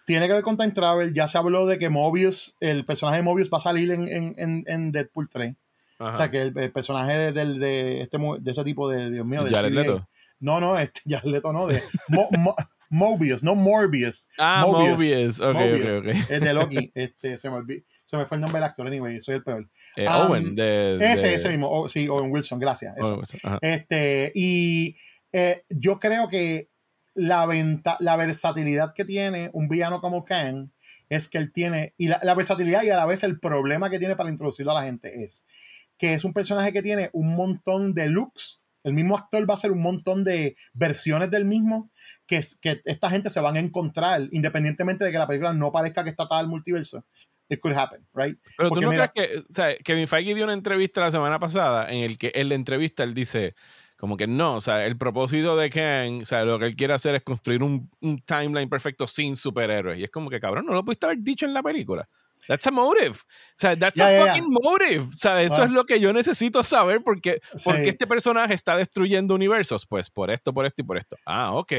[0.05, 1.13] Tiene que ver con Time Travel.
[1.13, 4.63] Ya se habló de que Mobius, el personaje de Mobius va a salir en, en,
[4.67, 5.55] en Deadpool 3.
[6.01, 9.43] O sea, que el, personaje de, de, de, este, de este tipo de, Dios mío,
[9.43, 10.07] de Jared Leto.
[10.39, 11.81] No, no, este, Jared Leto no, de
[12.91, 14.29] Mobius, no Morbius.
[14.37, 15.39] Ah, Mobius.
[15.39, 16.29] Ok, ok, ok.
[16.29, 16.91] Es de Loki.
[16.95, 17.61] Este, se, me
[18.03, 19.69] se me fue el nombre del actor, anyway, soy el peor.
[19.95, 21.87] Eh, Owen, de, Ese, ese mismo.
[21.87, 22.95] sí, Owen Wilson, gracias.
[23.61, 24.97] este, y
[25.31, 26.69] eh, yo creo que
[27.13, 30.69] la, venta, la versatilidad que tiene un villano como Kang
[31.07, 33.99] es que él tiene, y la, la versatilidad y a la vez el problema que
[33.99, 35.47] tiene para introducirlo a la gente es
[35.97, 38.50] que es un personaje que tiene un montón de looks
[38.83, 41.91] el mismo actor va a hacer un montón de versiones del mismo
[42.25, 46.03] que, que esta gente se van a encontrar independientemente de que la película no parezca
[46.03, 47.05] que está atada al multiverso.
[47.49, 48.39] It could happen, right?
[48.57, 51.89] Pero tú no crees que, o sea, Kevin Feige dio una entrevista la semana pasada
[51.89, 53.55] en el que en la entrevista él dice
[53.97, 56.93] como que no, o sea, el propósito de Kang, o sea, lo que él quiere
[56.93, 59.99] hacer es construir un, un timeline perfecto sin superhéroes.
[59.99, 62.09] Y es como que, cabrón, no lo pudiste haber dicho en la película.
[62.47, 63.11] That's a motive.
[63.11, 65.07] O sea, that's a fucking motive.
[65.13, 69.35] O sea, eso es lo que yo necesito saber porque, porque este personaje está destruyendo
[69.35, 69.85] universos.
[69.85, 71.17] Pues por esto, por esto y por esto.
[71.25, 71.71] Ah, ok.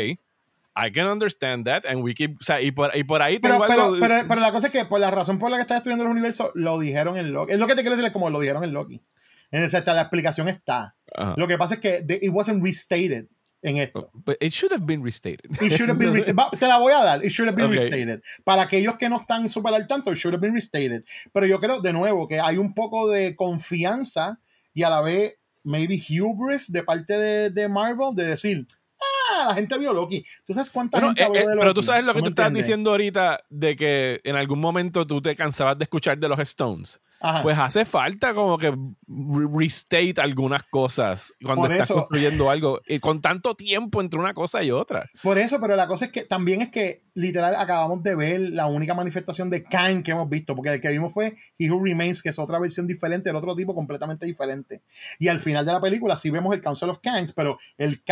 [0.75, 3.59] I can understand that and we keep, o sea, y por, y por ahí pero,
[3.69, 6.05] pero, pero, pero, la cosa es que por la razón por la que está destruyendo
[6.05, 7.53] los universos lo dijeron en Loki.
[7.53, 9.03] Es lo que te quiero decir, es como lo dijeron en Loki.
[9.51, 10.97] En esa, la explicación está.
[11.37, 13.27] Lo que pasa es que it wasn't restated.
[13.63, 14.11] En esto.
[14.13, 15.51] But it should have been restated.
[15.61, 16.37] It should have been restated.
[16.59, 17.25] Te la voy a dar.
[17.25, 18.23] It should have been restated.
[18.45, 21.05] Para aquellos que no están súper al tanto, it should have been restated.
[21.33, 24.41] Pero yo creo, de nuevo, que hay un poco de confianza
[24.75, 25.35] y a la vez,
[25.65, 28.67] maybe hubris de parte de, de Marvel de decir,
[29.01, 30.25] ah, la gente vio Loki.
[30.45, 33.41] ¿Tú sabes cuánta gente eh, eh, Pero tú sabes lo que tú estás diciendo ahorita
[33.49, 37.01] de que en algún momento tú te cansabas de escuchar de los Stones.
[37.43, 43.55] Pues hace falta como que restate algunas cosas cuando estás construyendo algo y con tanto
[43.55, 45.09] tiempo entre una cosa y otra.
[45.23, 48.67] Por eso, pero la cosa es que también es que literal acabamos de ver la
[48.67, 52.23] única manifestación de Kang que hemos visto, porque el que vimos fue He Who Remains,
[52.23, 54.83] que es otra versión diferente, el otro tipo completamente diferente.
[55.19, 58.03] Y al final de la película sí vemos el Council of Kangs, pero el,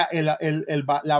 [1.02, 1.18] la,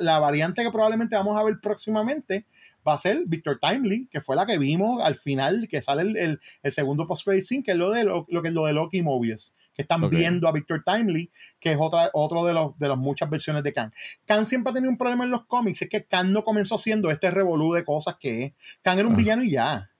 [0.00, 2.46] la variante que probablemente vamos a ver próximamente
[2.86, 6.40] va a ser Victor Timely, que fue la que vimos al final, que sale el,
[6.62, 9.54] el, segundo post-credit scene, que es lo de, lo, que es lo de Loki Mobius,
[9.74, 13.28] que están viendo a Victor Timely, que es otra, otro de, los, de las muchas
[13.28, 13.92] versiones de Khan.
[14.26, 17.10] Khan siempre ha tenido un problema en los cómics, es que Khan no comenzó siendo
[17.10, 18.52] este revolú de cosas que es.
[18.82, 19.90] Khan era un villano y ya.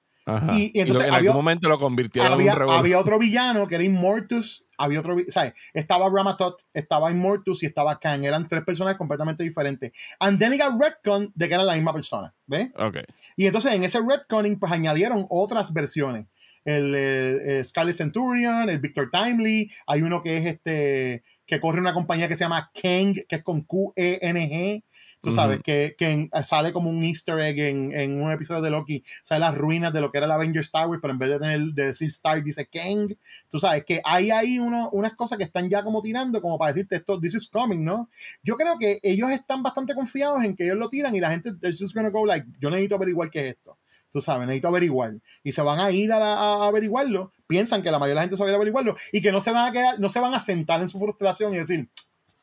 [0.54, 4.68] Y, entonces en algún momento lo convirtió en un Había otro villano que era Immortus,
[4.78, 5.52] había otro, ¿sabes?
[5.74, 8.24] Estaba Ramatot, estaba Immortus y estaba Kang.
[8.24, 9.92] Eran tres personas completamente diferentes.
[10.18, 12.70] And then he got retcon de que era la misma persona, ¿ves?
[12.76, 13.04] Okay.
[13.36, 16.26] Y entonces en ese retconning pues añadieron otras versiones.
[16.64, 22.28] El, Scarlet Centurion, el Victor Timely, hay uno que es este que corre una compañía
[22.28, 24.84] que se llama Kang, que es con Q-E-N-G,
[25.22, 29.04] Tú sabes, que, que, sale como un easter egg en, en, un episodio de Loki,
[29.22, 31.60] sale las ruinas de lo que era el Avengers Tower, pero en vez de, tener,
[31.74, 33.14] de decir Star, dice Kang.
[33.50, 36.72] Tú sabes, que hay ahí uno, unas cosas que están ya como tirando, como para
[36.72, 38.08] decirte esto, this is coming, ¿no?
[38.42, 41.52] Yo creo que ellos están bastante confiados en que ellos lo tiran y la gente,
[41.60, 43.79] they're just gonna go like, yo necesito averiguar qué es esto
[44.10, 45.14] tú sabes, necesito averiguar.
[45.42, 48.36] Y se van a ir a, a, averiguarlo, piensan que la mayoría de la gente
[48.36, 50.20] se va a ir a averiguarlo y que no se van a quedar, no se
[50.20, 51.88] van a sentar en su frustración y decir,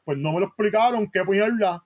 [0.03, 1.83] pues no me lo explicaron, qué puñalda.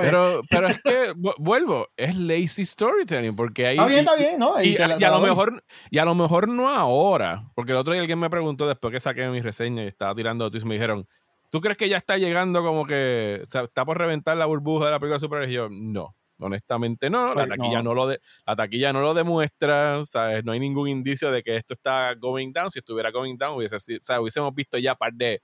[0.00, 3.76] Pero, pero es que, vuelvo, es lazy storytelling, porque ahí...
[3.76, 4.62] Está bien, está bien, ¿no?
[4.62, 8.18] Y, a, lo mejor, y a lo mejor no ahora, porque el otro día alguien
[8.18, 11.06] me preguntó después que saqué mi reseña y estaba tirando tweets, me dijeron,
[11.50, 14.98] ¿tú crees que ya está llegando como que está por reventar la burbuja de la
[14.98, 15.50] película de superhéroes?
[15.50, 16.16] Y yo, no.
[16.40, 17.94] Honestamente no, la pues taquilla no.
[17.94, 20.44] lo de, la taquilla no lo demuestra, ¿sabes?
[20.44, 23.76] no hay ningún indicio de que esto está going down, si estuviera going down hubiese,
[23.76, 25.42] o sea, hubiésemos visto ya par de,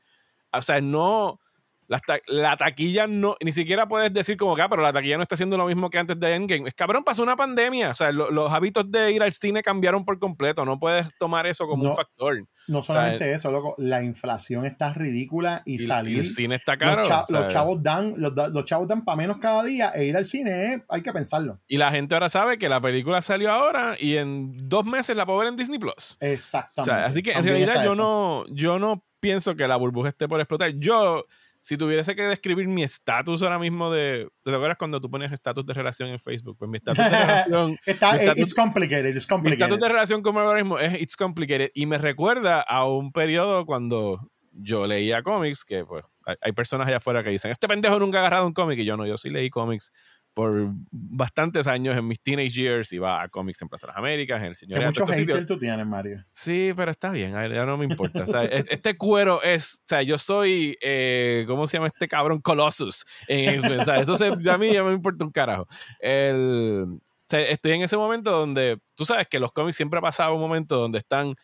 [0.52, 1.40] o sea, no,
[1.88, 5.34] la, taquilla no, ni siquiera puedes decir como que, ah, pero la taquilla no está
[5.34, 6.68] haciendo lo mismo que antes de Endgame.
[6.68, 7.90] Es cabrón, pasó una pandemia.
[7.90, 10.64] O sea, los hábitos de ir al cine cambiaron por completo.
[10.64, 12.46] No puedes tomar eso como un factor.
[12.68, 13.74] No solamente eso, loco.
[13.78, 16.20] La inflación está ridícula y, salir.
[16.20, 17.02] el cine está caro.
[17.28, 21.02] Los, chavos dan, los, chavos dan para menos cada día e ir al cine hay
[21.02, 21.60] que pensarlo.
[21.68, 25.26] Y la gente ahora sabe que la película salió ahora y en dos meses la
[25.26, 26.16] puedo ver en Disney Plus.
[26.20, 27.04] Exactamente.
[27.04, 30.72] así que en realidad yo no, yo no pienso que la burbuja esté por explotar.
[30.76, 31.26] Yo
[31.64, 34.28] si tuviese que describir mi estatus ahora mismo de.
[34.42, 36.58] ¿Te acuerdas cuando tú pones estatus de relación en Facebook?
[36.58, 37.78] Pues mi estatus de relación.
[37.86, 39.60] Está, it's complicated, it's complicated.
[39.60, 41.70] Mi estatus de relación con el mismo es It's complicated.
[41.72, 46.04] Y me recuerda a un periodo cuando yo leía cómics, que pues
[46.42, 48.78] hay, personas allá afuera que dicen: Este pendejo nunca ha agarrado un cómic.
[48.80, 49.90] Y yo no, yo sí leí cómics
[50.34, 54.40] por bastantes años en mis teenage years iba a cómics en Plaza de las Américas,
[54.40, 54.80] en el Señor.
[54.80, 56.24] Que muchos haters tú tienes, Mario.
[56.32, 58.24] Sí, pero está bien, ya no me importa.
[58.44, 62.40] este cuero es, o sea, yo soy, eh, ¿cómo se llama este cabrón?
[62.40, 63.04] Colossus.
[63.28, 65.68] En, Eso se, a mí ya me importa un carajo.
[66.00, 66.98] El,
[67.30, 70.76] estoy en ese momento donde, tú sabes que los cómics siempre ha pasado un momento
[70.76, 71.34] donde están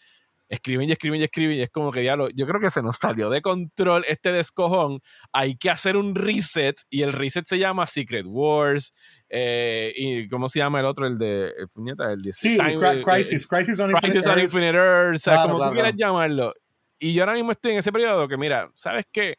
[0.51, 2.83] escriben y escriben y escriben y es como que ya lo, yo creo que se
[2.83, 5.01] nos salió de control este descojón,
[5.33, 8.93] hay que hacer un reset y el reset se llama Secret Wars
[9.29, 11.07] eh, y ¿cómo se llama el otro?
[11.07, 15.43] El de, el puñeta, el de Sí, eh, Crisis, Crisis on Infinite, Earth, o sea,
[15.43, 16.53] como tú quieras llamarlo.
[16.99, 19.39] Y yo ahora mismo estoy en ese periodo que mira, ¿sabes qué?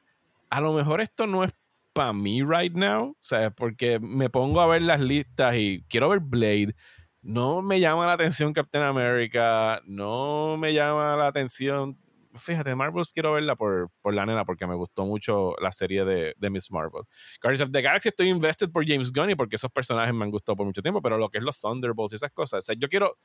[0.50, 1.52] A lo mejor esto no es
[1.94, 6.10] para mí right now, o sea, porque me pongo a ver las listas y quiero
[6.10, 6.74] ver Blade,
[7.22, 11.98] no me llama la atención Captain America, no me llama la atención.
[12.34, 16.34] Fíjate, Marvels quiero verla por, por la nena porque me gustó mucho la serie de,
[16.38, 17.04] de, Miss Marvel.
[17.42, 20.32] Guardians of the Galaxy estoy invested por James Gunn y porque esos personajes me han
[20.32, 22.76] gustado por mucho tiempo, pero lo que es los Thunderbolts y esas cosas, o sea,
[22.78, 23.18] yo quiero,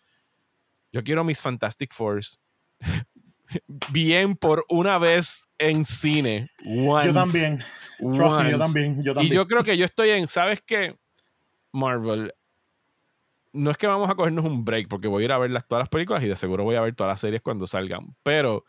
[0.93, 2.41] yo quiero mis Fantastic Fours
[3.93, 6.51] bien por una vez en cine.
[6.65, 7.63] yo también.
[7.99, 9.33] Trust me, yo también, yo también.
[9.33, 10.99] Y yo creo que yo estoy en, ¿sabes qué?
[11.73, 12.35] Marvel,
[13.57, 15.83] no es que vamos a cogernos un break, porque voy a ir a ver todas
[15.83, 18.17] las películas y de seguro voy a ver todas las series cuando salgan.
[18.23, 18.65] Pero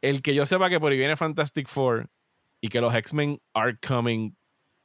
[0.00, 2.10] el que yo sepa que por ahí viene Fantastic Four
[2.60, 4.32] y que los X-Men are coming,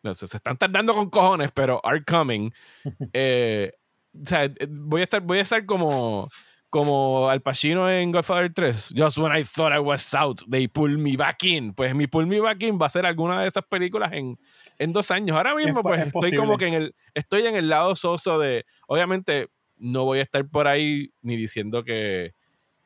[0.04, 2.52] no sé, se están tardando con cojones, pero are coming.
[3.14, 3.74] Eh,
[4.20, 6.30] o sea, voy a estar, voy a estar como,
[6.70, 10.98] como Al Pacino en Godfather 3, Just When I Thought I Was Out, They Pull
[10.98, 11.74] Me Back In.
[11.74, 14.40] Pues mi Pull Me Back In va a ser alguna de esas películas en,
[14.80, 15.38] en dos años.
[15.38, 19.48] Ahora mismo, pues estoy como que en el, estoy en el lado soso de, obviamente,
[19.78, 22.34] no voy a estar por ahí ni diciendo que,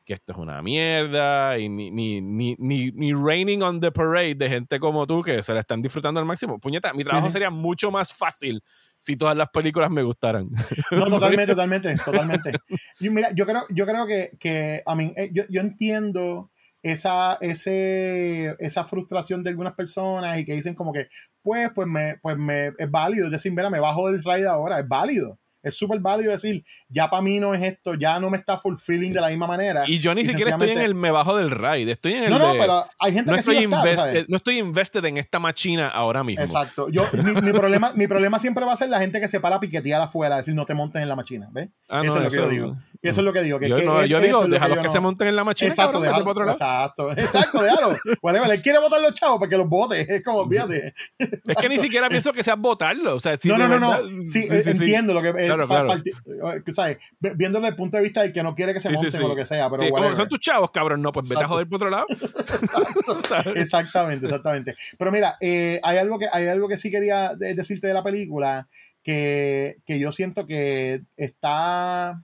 [0.04, 4.48] que esto es una mierda y ni, ni, ni, ni, raining on the parade de
[4.48, 6.58] gente como tú que se la están disfrutando al máximo.
[6.58, 8.62] Puñeta, mi trabajo sería mucho más fácil
[8.98, 10.48] si todas las películas me gustaran.
[10.90, 12.52] No, totalmente, totalmente, totalmente.
[13.00, 16.50] Yo, mira, yo creo, yo creo que, que I mean, eh, yo, yo entiendo
[16.82, 21.08] esa, ese, esa frustración de algunas personas y que dicen como que,
[21.42, 24.80] pues, pues, me, pues me, es válido, es decir, mira, me bajo del ride ahora,
[24.80, 25.38] es válido.
[25.62, 29.12] Es súper válido decir, ya para mí no es esto, ya no me está fulfilling
[29.12, 29.84] de la misma manera.
[29.86, 32.38] Y yo ni siquiera estoy en el me bajo del ride, estoy en el No,
[32.38, 35.88] no, pero hay gente no que estoy sí invested, No estoy invested en esta machina
[35.88, 36.42] ahora mismo.
[36.42, 36.88] Exacto.
[36.88, 39.60] Yo, mi, mi, problema, mi problema siempre va a ser la gente que se para
[39.60, 41.68] piquetear afuera, decir, no te montes en la machina, ¿ves?
[41.88, 42.76] Ah, eso no, es lo que yo digo.
[43.02, 43.58] Y eso es lo que digo.
[43.58, 45.70] Que, yo, que no, es, yo digo, déjalos que, que, se monten en la machina.
[45.70, 46.52] Exacto, cabrón, déjalo, otro lado.
[46.52, 47.96] exacto, exacto, déjalo.
[48.22, 50.06] Bueno, él quiere votar los chavos para que los vote.
[50.08, 50.94] Es como, fíjate.
[51.18, 53.16] Es que ni siquiera pienso que sea votarlo.
[53.16, 53.96] O sea, si no, no, no, no.
[54.24, 55.14] Sí, sí, sí entiendo sí.
[55.14, 55.51] lo que.
[55.56, 56.42] Claro, eh, claro.
[56.42, 56.98] pa, pa, ¿sabes?
[57.20, 59.22] Viéndolo desde el punto de vista del que no quiere que se Sí, monten sí.
[59.22, 59.70] o lo que sea.
[59.70, 61.02] Pero como son tus chavos, cabrón.
[61.02, 61.54] No, pues vete a Exacto.
[61.54, 62.06] joder por otro lado.
[63.08, 63.54] Exacto.
[63.54, 64.74] exactamente, exactamente.
[64.98, 68.02] Pero mira, eh, hay, algo que, hay algo que sí quería de- decirte de la
[68.02, 68.68] película
[69.02, 72.22] que, que yo siento que está.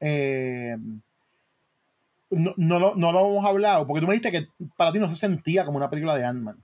[0.00, 0.76] eh,
[2.30, 5.08] no, no, lo, no lo hemos hablado, porque tú me dijiste que para ti no
[5.08, 6.56] se sentía como una película de Ant-Man.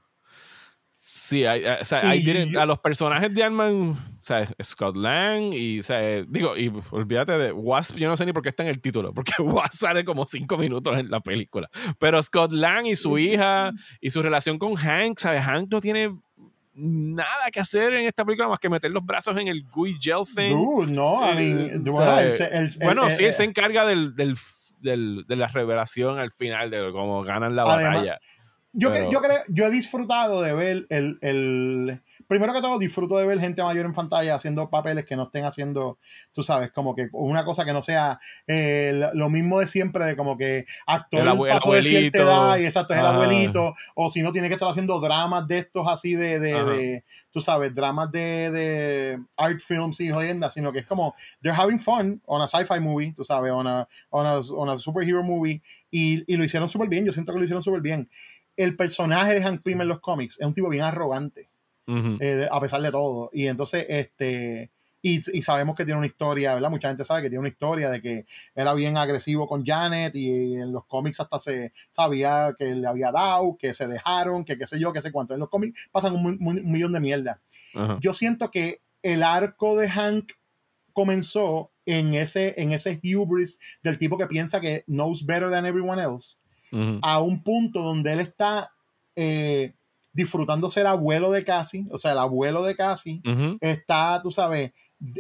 [0.99, 4.49] Sí, hay, hay- o sea, ahí Y tienen- yo- a los personajes de Ant-Man, sea,
[4.63, 8.43] Scott Lang y, o sea, digo, y olvídate de Wasp, yo no sé ni por
[8.43, 11.69] qué está en el título, porque Wasp sale como cinco minutos en la película.
[11.99, 15.43] Pero Scott Lang y su hija y su relación con Hank, ¿sabes?
[15.43, 16.17] Hank no tiene
[16.75, 20.23] nada que hacer en esta película más que meter los brazos en el gooey gel
[20.35, 20.53] thing.
[20.57, 23.45] Dude, no, I mean, Eh, bueno, o sea, el- el- bueno, el- sí, él se
[23.45, 24.37] encarga del, del,
[24.81, 28.19] del- de la revelación al final, de cómo ganan la Además, batalla.
[28.75, 32.01] Yo, que- yo creo, yo he disfrutado de ver el, el.
[32.27, 35.45] Primero que todo, disfruto de ver gente mayor en pantalla haciendo papeles que no estén
[35.45, 35.99] haciendo,
[36.33, 40.17] tú sabes, como que una cosa que no sea eh, lo mismo de siempre, de
[40.17, 42.43] como que actor El abue- el pasó de cierta abuelito.
[42.47, 45.59] edad y exacto, es el abuelito, o si no tiene que estar haciendo dramas de
[45.59, 50.79] estos así de, de, tú sabes, dramas de, de art films y jodiendas, sino que
[50.79, 54.37] es como, they're having fun on a sci-fi movie, tú sabes, on a, on a,
[54.39, 55.61] on a superhero movie,
[55.91, 58.09] y, y lo hicieron súper bien, yo siento que lo hicieron súper bien
[58.57, 61.49] el personaje de Hank Pym en los cómics es un tipo bien arrogante,
[61.87, 62.19] Ujú.
[62.21, 63.31] eh, a pesar de todo.
[63.33, 66.71] Y entonces, este, y, y sabemos que tiene una historia, ¿verdad?
[66.71, 70.55] Mucha gente sabe que tiene una historia de que era bien agresivo con Janet y
[70.57, 74.67] en los cómics hasta se sabía que le había dado, que se dejaron, que qué
[74.67, 75.35] sé yo, qué sé cuánto.
[75.35, 77.41] En los cómics pasan un, mi- un millón de mierda.
[77.75, 77.99] Ajá.
[78.01, 80.33] Yo siento que el arco de Hank
[80.93, 86.01] comenzó en ese, en ese hubris del tipo que piensa que knows better than everyone
[86.01, 86.39] else
[87.03, 88.73] A un punto donde él está
[89.15, 89.75] eh,
[90.13, 93.21] disfrutando ser abuelo de Cassie, o sea, el abuelo de Cassie,
[93.61, 94.73] está, tú sabes,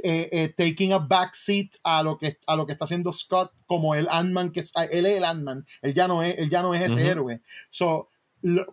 [0.03, 3.96] eh, eh, taking a backseat a lo que a lo que está haciendo Scott como
[3.96, 6.62] el Ant-Man que es, ah, él es el Ant-Man él ya no es él ya
[6.62, 7.40] no es ese héroe.
[7.68, 8.09] So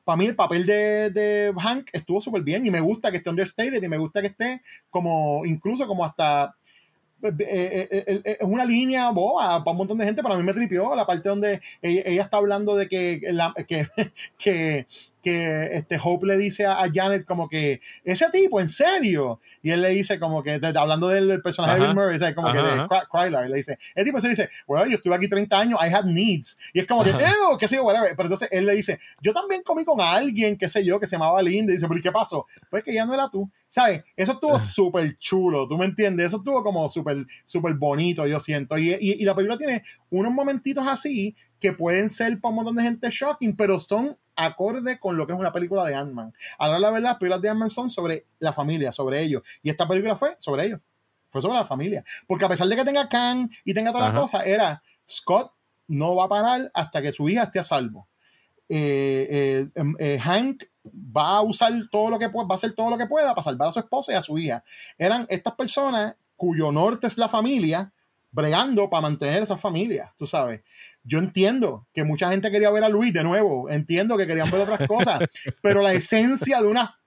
[0.03, 3.30] para mí el papel de, de Hank estuvo súper bien y me gusta que esté
[3.32, 4.61] understated y me gusta que esté
[4.91, 6.55] como incluso como hasta
[7.22, 11.05] es una línea boba para un montón de gente, pero a mí me tripió la
[11.05, 13.88] parte donde ella, ella está hablando de que, la- que,
[14.38, 14.88] que,
[15.22, 19.72] que este Hope le dice a, a Janet como que ese tipo, en serio, y
[19.72, 21.93] él le dice como que, de- hablando del personaje de Ajá.
[21.93, 22.36] Bill Murray, ¿sabes?
[22.36, 23.07] como que Ajá, de ajá.
[23.11, 26.05] Cry- le dice, el tipo se dice, bueno, yo estuve aquí 30 años, I had
[26.05, 28.99] needs, y es como que, "Ew, qué sé yo, whatever, pero entonces él le dice,
[29.22, 31.99] yo también comí con alguien, qué sé yo, que se llamaba Linda, y dice, pero
[31.99, 32.45] ¿y qué pasó?
[32.70, 34.03] Pues que ya no era tú, ¿sabes?
[34.15, 34.59] Eso estuvo Ah.
[34.59, 36.28] súper chulo, ¿tú me entiendes?
[36.28, 40.32] Eso estuvo como súper, súper bonito, yo siento, y, y, y la película tiene unos
[40.32, 45.18] momentitos así que pueden ser para un montón de gente shocking, pero son acorde con
[45.18, 46.34] lo que es una película de Ant-Man.
[46.57, 49.88] Ahora la verdad, las películas de Ant-Man son sobre la familia, sobre ellos, y esta
[49.88, 50.80] película fue sobre ellos,
[51.30, 54.14] fue sobre la familia, porque a pesar de que tenga Kang y tenga todas Ajá.
[54.14, 55.53] las cosas, era Scott
[55.89, 58.07] no va a parar hasta que su hija esté a salvo.
[58.70, 62.74] Eh, eh, em, eh, Hank va a usar todo lo que pueda, va a hacer
[62.74, 64.64] todo lo que pueda para salvar a su esposa y a su hija.
[64.97, 67.91] Eran estas personas cuyo norte es la familia,
[68.32, 70.61] bregando para mantener esa familia, tú sabes.
[71.03, 74.61] Yo entiendo que mucha gente quería ver a Luis de nuevo, entiendo que querían ver
[74.61, 75.19] otras cosas,
[75.61, 76.99] pero la esencia de una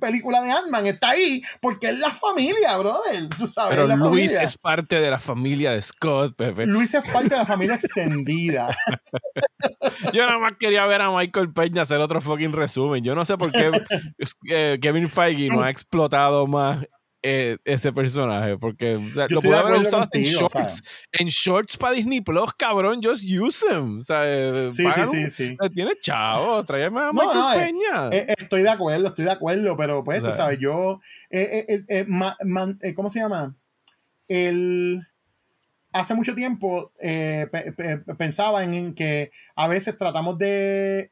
[0.00, 3.76] película de Ant-Man está ahí porque es la familia, brother, tú sabes.
[3.76, 4.42] Pero Luis familia.
[4.42, 6.40] es parte de la familia de Scott.
[6.66, 8.74] Luis es parte de la familia extendida.
[10.12, 13.04] Yo nada más quería ver a Michael Peña hacer otro fucking resumen.
[13.04, 13.70] Yo no sé por qué
[14.50, 16.86] eh, Kevin Feige no ha explotado más
[17.26, 18.58] eh, ese personaje.
[18.58, 19.00] Porque
[19.30, 20.82] lo pude haber usado en shorts.
[21.10, 23.98] En shorts para Disney Plus, cabrón, just use them.
[23.98, 25.56] O sea, eh, sí, sí, sí, sí.
[25.74, 28.10] Tienes chavo, tráeme a no, no, eh, Peña.
[28.10, 31.00] estoy de acuerdo, estoy de acuerdo, pero pues, tú sabes, yo.
[32.94, 33.56] ¿Cómo se llama?
[34.28, 35.06] El
[35.92, 36.92] hace mucho tiempo
[38.18, 41.08] pensaba en, que a veces tratamos de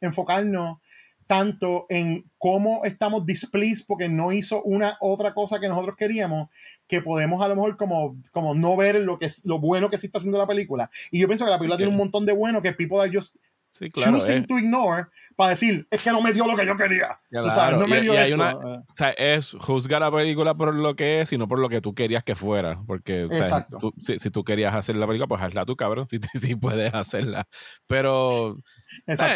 [0.00, 0.78] enfocarnos
[1.26, 6.48] tanto en cómo estamos displeased porque no hizo una otra cosa que nosotros queríamos,
[6.86, 9.98] que podemos a lo mejor como, como no ver lo, que es, lo bueno que
[9.98, 10.88] sí está haciendo la película.
[11.10, 13.36] Y yo pienso que la película tiene un montón de bueno que people are just
[13.94, 17.18] choosing to ignore para decir, es que no me dio lo que yo quería.
[17.30, 21.32] No me dio y, una, o sea, es juzgar la película por lo que es
[21.32, 22.80] y no por lo que tú querías que fuera.
[22.86, 23.28] Porque
[24.00, 27.46] si, tú querías hacer la película, pues hazla tú, cabrón, si, si puedes hacerla.
[27.86, 28.56] Pero,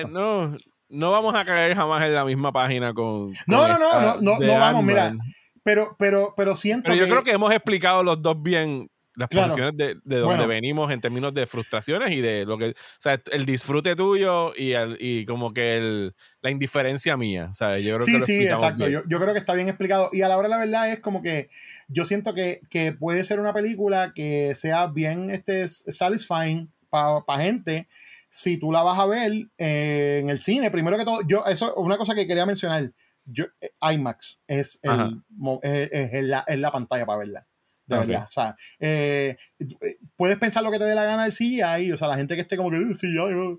[0.09, 0.57] no
[0.91, 3.32] no vamos a caer jamás en la misma página con.
[3.47, 5.14] no, no, no, no, no, no vamos, mira.
[5.62, 6.91] Pero, pero, pero siento.
[6.91, 10.91] Pero yo creo que hemos explicado los dos bien las posiciones de, de donde venimos
[10.91, 12.70] en términos de frustraciones y de lo que.
[12.70, 17.49] O sea, el disfrute tuyo y, el, y como que el, la indiferencia mía.
[17.51, 18.88] O sea, yo creo sí, sí, exacto.
[18.88, 20.11] Yo, yo, creo que está bien explicado.
[20.12, 21.51] Y a la hora la verdad es como que
[21.88, 27.86] yo siento que, que puede ser una película que sea bien este, satisfying para gente
[28.31, 31.74] si tú la vas a ver eh, en el cine, primero que todo, yo, eso
[31.74, 32.93] una cosa que quería mencionar.
[33.24, 35.22] Yo, eh, IMAX es, el,
[35.62, 37.47] es, la, la, pantalla para verla.
[37.87, 38.24] De verdad.
[38.28, 39.37] O sea, eh,
[40.16, 41.93] puedes pensar lo que te dé la gana del CGI.
[41.93, 43.59] O sea, la gente que esté como que CGI,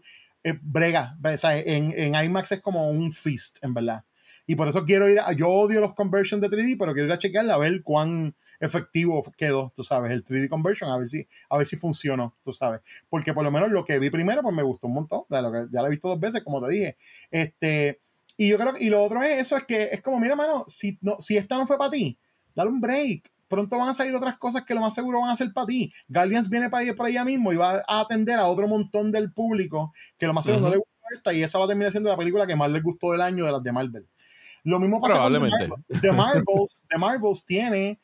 [0.62, 1.18] brega.
[1.24, 4.04] O sea, en, en IMAX es como un feast, en verdad.
[4.48, 7.14] Y por eso quiero ir a, yo odio los conversions de 3D, pero quiero ir
[7.14, 11.28] a chequearla a ver cuán efectivo quedó, tú sabes, el 3D conversion, a ver si,
[11.50, 12.82] a ver si funcionó, tú sabes.
[13.10, 15.52] Porque por lo menos lo que vi primero, pues me gustó un montón, de lo
[15.52, 16.98] que ya lo he visto dos veces, como te dije.
[17.32, 18.00] Este,
[18.38, 20.98] y yo creo y lo otro es eso, es que es como, mira, mano, si,
[21.02, 22.18] no, si esta no fue para ti,
[22.56, 23.30] dale un break.
[23.48, 25.92] Pronto van a salir otras cosas que lo más seguro van a ser para ti.
[26.08, 29.34] Guardians viene para, ir, para allá mismo y va a atender a otro montón del
[29.34, 32.10] público que lo más seguro no le gusta esta y esa va a terminar siendo
[32.10, 34.08] la película que más les gustó del año de las de Marvel.
[34.64, 36.86] Lo mismo pasa con The, Marvels.
[36.88, 38.00] The Marvels tiene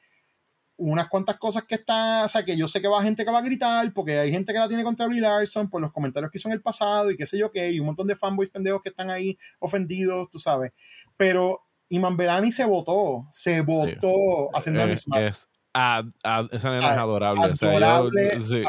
[0.77, 3.39] unas cuantas cosas que está, o sea, que yo sé que va gente que va
[3.39, 6.37] a gritar, porque hay gente que la tiene contra Brie Larson por los comentarios que
[6.37, 8.81] hizo en el pasado y qué sé yo qué, y un montón de fanboys pendejos
[8.81, 10.71] que están ahí ofendidos, tú sabes.
[11.17, 15.19] Pero Iman Berani se votó, se votó haciendo la misma.
[15.19, 17.53] esa nena es adorable.
[17.59, 18.63] adorable sí.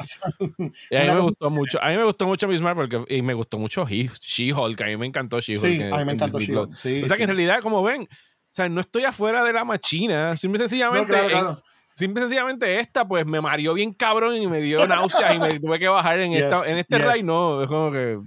[0.90, 1.82] y a mí me gustó mucho.
[1.82, 4.80] A mí me gustó mucho Miss Marvel porque, y me gustó mucho She-Hulk.
[4.80, 5.60] A mí me encantó She-Hulk.
[5.60, 6.70] Sí, a mí me encantó She-Hulk.
[6.70, 8.06] o sea que en realidad, como ven, o
[8.50, 10.36] sea, no estoy afuera de la machina.
[10.36, 11.12] Simple sencillamente.
[11.98, 15.80] Simple sencillamente esta, pues me mareó bien cabrón y me dio náuseas y me tuve
[15.80, 17.24] que bajar en, esta, en este yes.
[17.24, 17.60] no.
[17.60, 18.20] Es como que.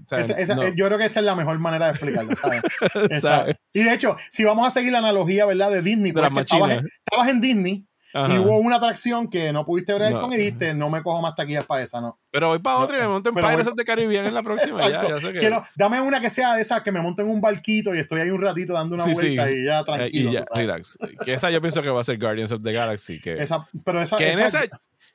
[0.75, 2.35] Yo creo que esa es la mejor manera de explicarlo,
[3.21, 3.55] ¿sabes?
[3.71, 5.71] Y de hecho, si vamos a seguir la analogía, ¿verdad?
[5.71, 10.33] De Disney, porque estabas en Disney y hubo una atracción que no pudiste ver con
[10.33, 12.19] y dijiste, no me cojo más taquillas para esa, ¿no?
[12.29, 14.89] Pero voy para otra y me monto en Pirates of the Caribbean en la próxima.
[14.89, 15.61] ya, ya sé que...
[15.75, 18.29] dame una que sea de esas que me monto en un barquito y estoy ahí
[18.29, 20.31] un ratito dando una vuelta y ya tranquilo.
[20.31, 20.97] Y ya, relax.
[21.23, 23.19] Que esa yo pienso que va a ser Guardians of the Galaxy.
[23.19, 24.63] Que, esa, pero esa, que en esa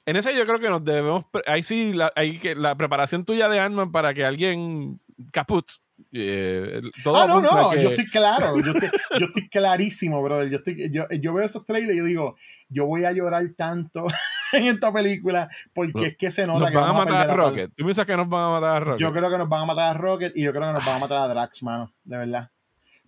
[0.07, 1.25] en esa yo creo que nos debemos.
[1.47, 5.01] Ahí sí, la, ahí que la preparación tuya de ant para que alguien
[5.33, 5.67] caput
[6.13, 10.51] eh, ah, no, no, yo estoy claro, yo estoy, yo estoy clarísimo, brother.
[10.51, 12.37] Yo, estoy, yo, yo, veo esos trailers y yo digo,
[12.69, 14.07] yo voy a llorar tanto
[14.53, 17.73] en esta película porque es que se nota nos que van a matar a, Rocket.
[17.75, 19.01] ¿Tú piensas que nos van a matar a Rocket?
[19.01, 20.97] Yo creo que nos van a matar a Rocket y yo creo que nos van
[20.97, 22.51] a matar a Drax, mano, de verdad.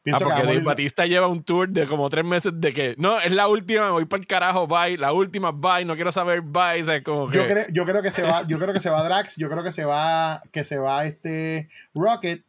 [0.03, 3.21] Pienso ah, porque Dave Batista lleva un tour de como tres meses de que no,
[3.21, 6.83] es la última, voy para el carajo, bye, la última, bye, no quiero saber, bye.
[6.83, 7.37] O como que...
[7.37, 9.63] yo, creo, yo creo que se va, yo creo que se va Drax, yo creo
[9.63, 12.43] que se va, que se va este Rocket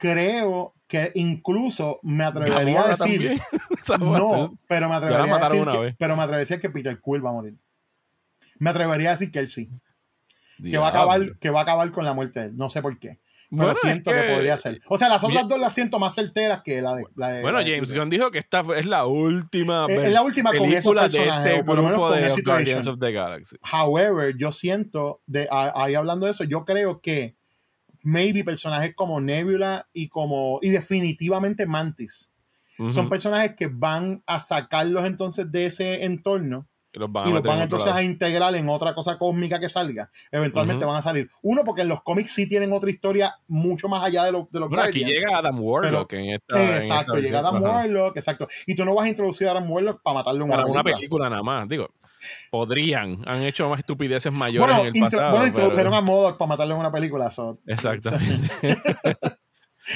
[0.00, 3.38] creo que incluso me atrevería a decir
[4.00, 7.24] no, pero me atrevería a decir que, pero me atrevería a decir que Peter Quill
[7.24, 7.54] va a morir.
[8.58, 9.70] Me atrevería a decir que él sí.
[10.62, 12.56] Que va, a acabar, que va a acabar con la muerte de él.
[12.56, 13.20] No sé por qué.
[13.50, 14.34] Pero siento que...
[14.34, 14.80] podría ser.
[14.88, 17.04] O sea, las otras dos las siento más certeras que la de.
[17.42, 21.62] bueno, James Gunn dijo que esta es la última, es, la última película de este
[21.62, 23.56] grupo de Guardians of the Galaxy.
[23.72, 27.39] However, yo siento, de, ahí hablando de eso, yo creo que
[28.02, 32.34] maybe personajes como Nebula y como y definitivamente Mantis.
[32.88, 38.02] Son personajes que van a sacarlos entonces de ese entorno y los van, entonces a
[38.02, 40.10] integrar en otra cosa cósmica que salga.
[40.30, 41.30] Eventualmente van a salir.
[41.42, 44.68] Uno, porque en los cómics sí tienen otra historia mucho más allá de, de los
[44.68, 46.76] bueno, Aquí llega Adam Warlock en esta.
[46.76, 48.48] Exacto, llega Adam Warlock, exacto.
[48.66, 51.30] Y tú no vas a introducir a Adam Warlock para matarle una Para una película
[51.30, 51.88] nada más, digo.
[52.50, 55.30] Podrían, han hecho más estupideces mayores en el pasado.
[55.30, 57.30] Bueno, introdujeron a Modoc para matarle en una película.
[57.30, 57.58] So.
[57.66, 58.50] Exactamente.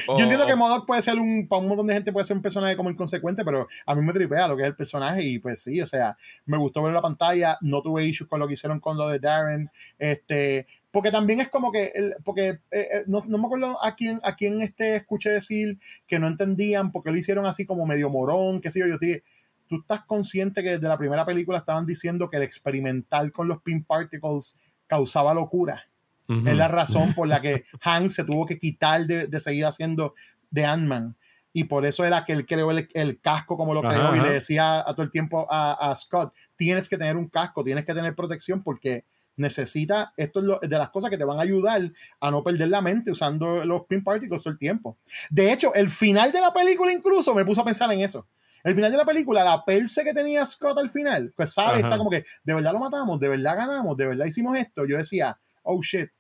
[0.07, 2.43] Yo entiendo que Modoc puede ser un, para un montón de gente puede ser un
[2.43, 5.63] personaje como inconsecuente, pero a mí me tripea lo que es el personaje y pues
[5.63, 6.17] sí, o sea,
[6.47, 9.19] me gustó ver la pantalla, no tuve issues con lo que hicieron con lo de
[9.19, 13.83] Darren, este, porque también es como que, el, porque eh, eh, no, no, me acuerdo
[13.83, 17.87] a quién, a quién este escuché decir que no entendían porque lo hicieron así como
[17.87, 19.23] medio morón, qué sé yo, yo te
[19.67, 23.63] tú estás consciente que desde la primera película estaban diciendo que el experimental con los
[23.63, 25.85] pin particles causaba locura.
[26.29, 30.15] Es la razón por la que Hank se tuvo que quitar de, seguir haciendo
[30.51, 31.17] de Ant-Man.
[31.53, 34.81] Y por eso era que él creó el, casco como lo creó y le decía
[34.81, 38.15] a todo el tiempo a, a, Scott, tienes que tener un casco, tienes que tener
[38.17, 39.05] protección porque
[39.37, 42.81] necesita, esto es de las cosas que te van a ayudar a no perder la
[42.81, 44.99] mente usando los pin particles todo el tiempo.
[45.31, 48.27] De hecho, el final de la película incluso me puso a pensar en eso.
[48.63, 51.99] El final de la película, la perse que tenía Scott al final, pues sabe, está
[51.99, 54.87] como que, de verdad lo matamos, de verdad ganamos, de verdad hicimos esto.
[54.87, 56.11] Yo decía, oh shit,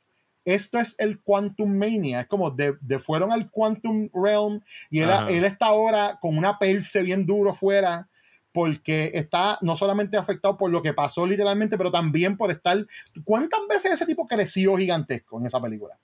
[0.44, 2.20] esto es el Quantum Mania.
[2.20, 7.02] Es como de, fueron al Quantum Realm y él, él, está ahora con una perse
[7.02, 8.08] bien duro fuera
[8.52, 12.86] porque está no solamente afectado por lo que pasó literalmente, pero también por estar...
[13.24, 15.98] ¿Cuántas veces ese tipo creció gigantesco en esa película?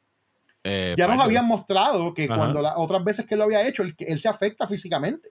[0.65, 3.95] Eh, ya nos habían mostrado que cuando las otras veces que lo había hecho, él,
[3.99, 5.31] él se afecta físicamente.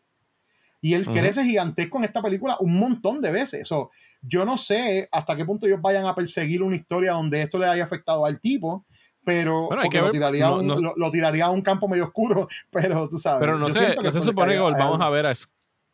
[0.82, 3.67] Y él crece gigantesco en esta película un montón de veces.
[3.67, 7.59] So, yo no sé hasta qué punto ellos vayan a perseguir una historia donde esto
[7.59, 8.86] le haya afectado al tipo,
[9.23, 13.41] pero lo, tiraría un, lo, tiraría a un campo medio oscuro, pero tú sabes.
[13.41, 15.34] Pero no, sé, no se supone que volvamos a, ver a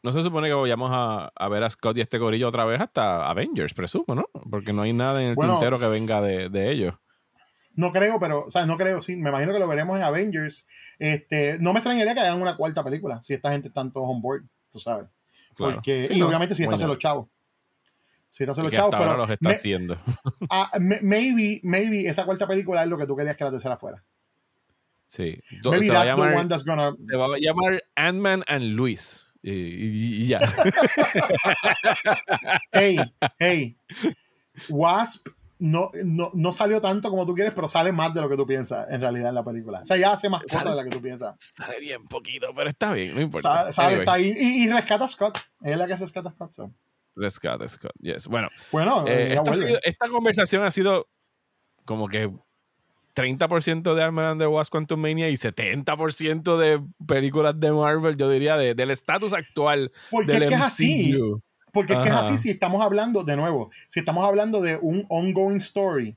[0.03, 2.79] no se supone que vayamos a, a, ver a Scott y este gorillo otra vez
[2.79, 4.29] hasta Avengers, presumo, ¿no?
[4.51, 6.93] Porque no hay nada en el tintero que venga de, de ellos.
[7.75, 10.67] No creo, pero, o sea, no creo, sí, me imagino que lo veremos en Avengers.
[10.97, 14.21] Este, no me extrañaría que hagan una cuarta película, si esta gente está todos on
[14.21, 14.43] board
[14.75, 15.07] tú sabes.
[15.57, 17.29] Porque, y obviamente si estás en los chavos.
[18.29, 19.15] Si estás en los chavos, pero.
[19.15, 19.97] los está haciendo.
[20.49, 24.03] Ah, maybe, maybe esa cuarta película es lo que tú querías que la tercera fuera.
[25.07, 25.39] Sí.
[25.63, 26.95] Maybe se that's llamar, the one that's gonna.
[27.07, 29.25] Se va a llamar Ant-Man and Luis.
[29.41, 30.41] Y, ya.
[32.73, 32.97] hey,
[33.39, 33.77] hey.
[34.69, 38.35] Wasp no, no, no, salió tanto como tú quieres, pero sale más de lo que
[38.35, 39.81] tú piensas en realidad en la película.
[39.81, 41.35] O sea, ya hace más cosas de las que tú piensas.
[41.39, 43.71] Sale bien poquito, pero está bien, no importa.
[43.71, 45.39] Sale, está ahí y, rescata a Scott.
[45.61, 46.71] Es la que rescata a Scott.
[47.15, 48.27] Rescata a Scott, yes.
[48.27, 49.37] Bueno, bueno eh,
[49.83, 51.07] esta conversación ha sido
[51.85, 52.29] como que
[53.15, 58.29] 30% de Armor and the Wasp Quantum Mania y 70% de películas de Marvel, yo
[58.29, 61.17] diría, de, del estatus actual Porque del es que es así.
[61.75, 65.05] Porque es que es así si estamos hablando, de nuevo, si estamos hablando de un
[65.09, 66.15] ongoing story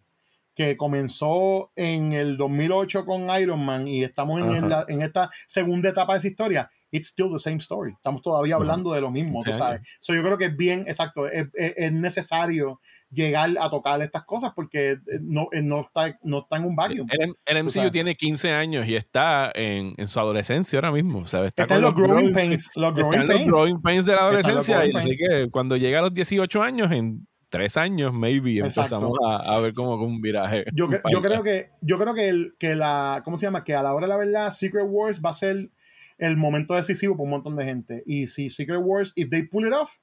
[0.59, 6.15] que comenzó en el 2008 con Iron Man y estamos en, en, esta segunda etapa
[6.15, 7.93] de esa historia, it's still the same story.
[7.93, 9.83] Estamos todavía hablando de lo mismo, tú sabes.
[10.01, 14.51] So, yo creo que es bien, exacto, es, es, necesario llegar a tocar estas cosas
[14.53, 17.07] porque eh, no, eh, no, está, no está en un vacuum.
[17.09, 21.25] El, el MCU tiene 15 años y está en, en su adolescencia ahora mismo.
[21.25, 21.53] ¿sabes?
[21.57, 22.69] Está, con los, growing pains.
[22.75, 23.47] Los growing, pains.
[23.47, 24.87] los growing pains de la adolescencia.
[24.87, 29.37] Y así que cuando llega a los 18 años, en tres años, maybe, empezamos a,
[29.37, 30.65] a, ver como un viraje.
[30.73, 33.65] Yo, yo creo que, yo creo que, el, que la, ¿cómo se llama?
[33.65, 35.71] Que a la hora de la verdad, Secret Wars va a ser
[36.19, 38.03] el momento decisivo para un montón de gente.
[38.07, 39.99] Y si Secret Wars, if they pull it off,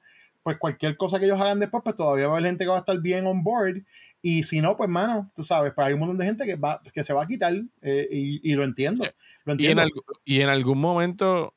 [0.45, 2.75] pues cualquier cosa que ellos hagan después, pues todavía va a haber gente que va
[2.75, 3.81] a estar bien on board.
[4.21, 6.83] Y si no, pues mano, tú sabes, pues hay un montón de gente que, va,
[6.93, 9.05] que se va a quitar eh, y, lo entiendo.
[9.43, 9.83] Lo entiendo.
[10.23, 11.54] Y, en algún momento,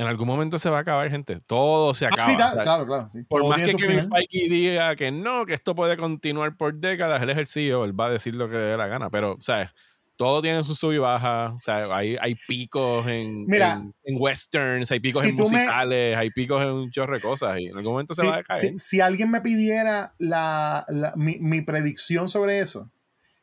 [0.00, 1.40] en algún momento se va a acabar, gente.
[1.46, 2.24] Todo se ah, acaba.
[2.24, 3.10] sí, claro, claro.
[3.28, 7.28] Por más que Kevin Feige diga que no, que esto puede continuar por décadas, el
[7.28, 9.10] ejercicio, él va a decir lo que le dé la gana.
[9.10, 9.68] Pero, ¿sabes?
[10.16, 11.54] todo tiene su sub y baja.
[11.54, 16.68] O sea, hay, hay picos en, en, westerns, hay picos en musicales, hay picos en
[16.68, 17.58] un chorro de cosas.
[17.58, 18.78] Y en algún momento se va a caer.
[18.78, 20.86] Si, alguien me pidiera la,
[21.16, 22.90] mi, mi, predicción sobre eso,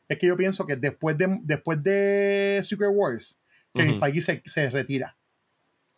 [0.08, 3.40] es que yo pienso que después de, después de Secret Wars,
[3.74, 5.16] Kevin Feige se, se retira.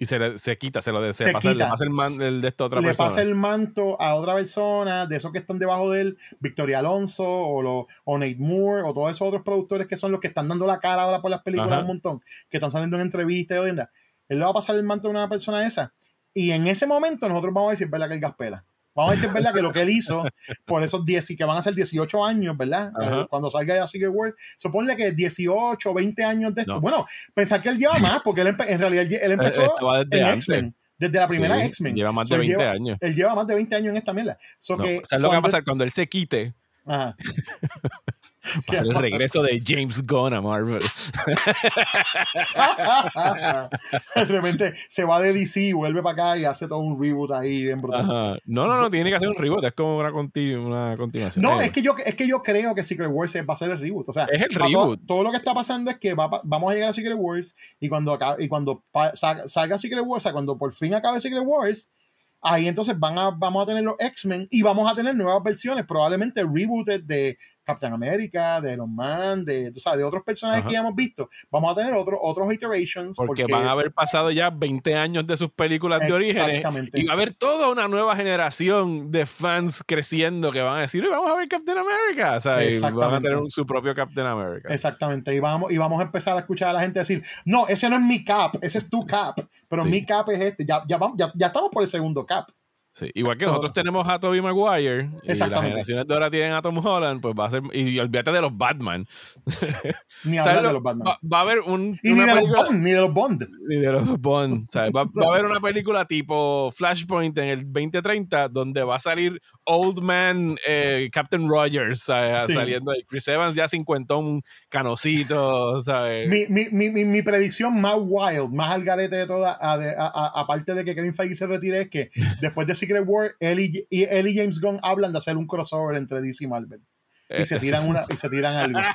[0.01, 2.65] Y se, se quita, se lo de, se, pasa, le pasa el, man, de esta
[2.65, 3.07] otra le persona.
[3.07, 6.79] Le pasa el manto a otra persona, de esos que están debajo de él, Victoria
[6.79, 10.29] Alonso o, lo, o Nate Moore o todos esos otros productores que son los que
[10.29, 13.57] están dando la cara ahora por las películas un montón, que están saliendo en entrevistas
[13.57, 15.93] y hoy Él le va a pasar el manto a una persona esa.
[16.33, 18.09] Y en ese momento nosotros vamos a decir, ¿verdad?
[18.09, 18.65] Que el gaspela.
[18.95, 19.55] Vamos a decir, ¿verdad?
[19.55, 20.25] Que lo que él hizo
[20.65, 22.93] por esos 10 y que van a ser 18 años, ¿verdad?
[23.01, 26.81] Eh, cuando salga de Secret World, supone que 18, 20 años de esto.
[26.81, 30.77] Bueno, pensar que él lleva más, porque él en realidad él empezó eh, en X-Men.
[30.99, 31.95] Desde la primera X-Men.
[31.95, 32.99] Lleva más de 20 años.
[33.01, 34.37] Él lleva más de 20 años en esta mierda.
[34.37, 36.55] o sea, lo que va a pasar cuando él se quite.
[36.85, 37.17] Ajá.
[38.71, 40.81] Va a ser el regreso de James Gunn a Marvel.
[44.17, 47.65] de repente se va de DC, vuelve para acá y hace todo un reboot ahí
[47.65, 48.41] bien brutal.
[48.47, 51.43] No, no, no, tiene que hacer un reboot, es como una, una continuación.
[51.43, 53.79] No, es que, yo, es que yo creo que Secret Wars va a ser el
[53.79, 54.09] reboot.
[54.09, 55.01] O sea, es el reboot.
[55.07, 58.19] Todo, lo que está pasando es que vamos a llegar a Secret Wars y cuando,
[58.39, 61.93] y cuando salga Secret Wars, o sea, cuando por fin acabe Secret Wars,
[62.43, 65.85] ahí entonces van a, vamos a tener los X-Men y vamos a tener nuevas versiones,
[65.87, 67.37] probablemente rebooted de
[67.71, 71.29] Captain America, de Iron Man, de, sabes, de otros personajes que ya hemos visto.
[71.51, 73.17] Vamos a tener otro, otros iterations.
[73.17, 76.63] Porque, van a haber pasado ya 20 años de sus películas de origen.
[76.95, 81.07] Y va a haber toda una nueva generación de fans creciendo que van a decir,
[81.09, 82.37] vamos a ver Captain America.
[82.37, 84.73] O sea, y van a tener su propio Captain America.
[84.73, 85.35] Exactamente.
[85.35, 87.97] Y vamos, y vamos a empezar a escuchar a la gente decir, no, ese no
[87.97, 89.39] es mi cap, ese es tu cap.
[89.69, 90.67] Pero mi cap es este.
[90.67, 92.60] Ya, ya, ya, ya estamos por el segundo cap.
[93.01, 96.61] Sí, igual que nosotros tenemos a Tobey Maguire y las generaciones de ahora tienen a
[96.61, 97.63] Tom Holland, pues va a ser.
[97.73, 99.07] Y, olvídate de los Batman.
[100.25, 101.17] ni hablar de los Batman.
[101.33, 101.99] Va, a haber un.
[102.03, 103.49] Y ni de, los Bond, ni de los Bond.
[103.67, 104.67] Ni de los Bond.
[104.77, 109.41] Va, va, a haber una película tipo Flashpoint en el 2030 donde va a salir
[109.65, 113.03] Old Man eh, Captain Rogers saliendo ahí.
[113.09, 113.67] Chris Evans ya
[114.11, 115.81] un canocito.
[115.81, 116.29] ¿sabes?
[116.29, 120.95] Mi, mi, mi, mi, predicción más wild, más al garete de todas, aparte de que
[120.95, 122.11] Kevin Feige se retire, es que
[122.43, 126.45] después de Secret War, él y, James Gunn hablan de hacer un crossover entre DC
[126.45, 126.83] y Marvel.
[127.29, 128.81] Y se tiran una, y se tiran algo.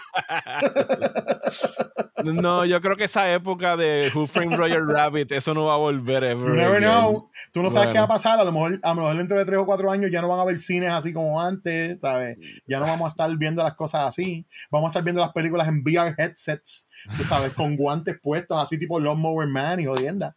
[2.23, 5.77] No, yo creo que esa época de Who Framed Roger Rabbit, eso no va a
[5.77, 6.47] volver ever.
[6.47, 7.30] You never know.
[7.51, 8.39] Tú no sabes qué va a pasar.
[8.39, 10.39] A lo, mejor, a lo mejor dentro de tres o cuatro años ya no van
[10.39, 12.38] a haber cines así como antes, ¿sabes?
[12.65, 14.47] Ya no vamos a estar viendo las cosas así.
[14.72, 18.80] Vamos a estar viendo las películas en VR headsets, tú sabes, con guantes puestos, así
[18.80, 20.35] tipo Mower Man y jodienda.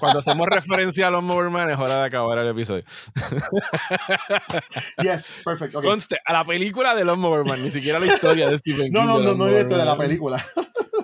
[0.00, 2.84] Cuando hacemos referencia a los Moverman, es hora de acabar el episodio.
[5.02, 5.80] yes, perfecto.
[5.82, 8.92] Conste, a la película de los Moverman, ni siquiera la historia de Stephen King.
[8.92, 10.44] No, no, no, no historia de la película.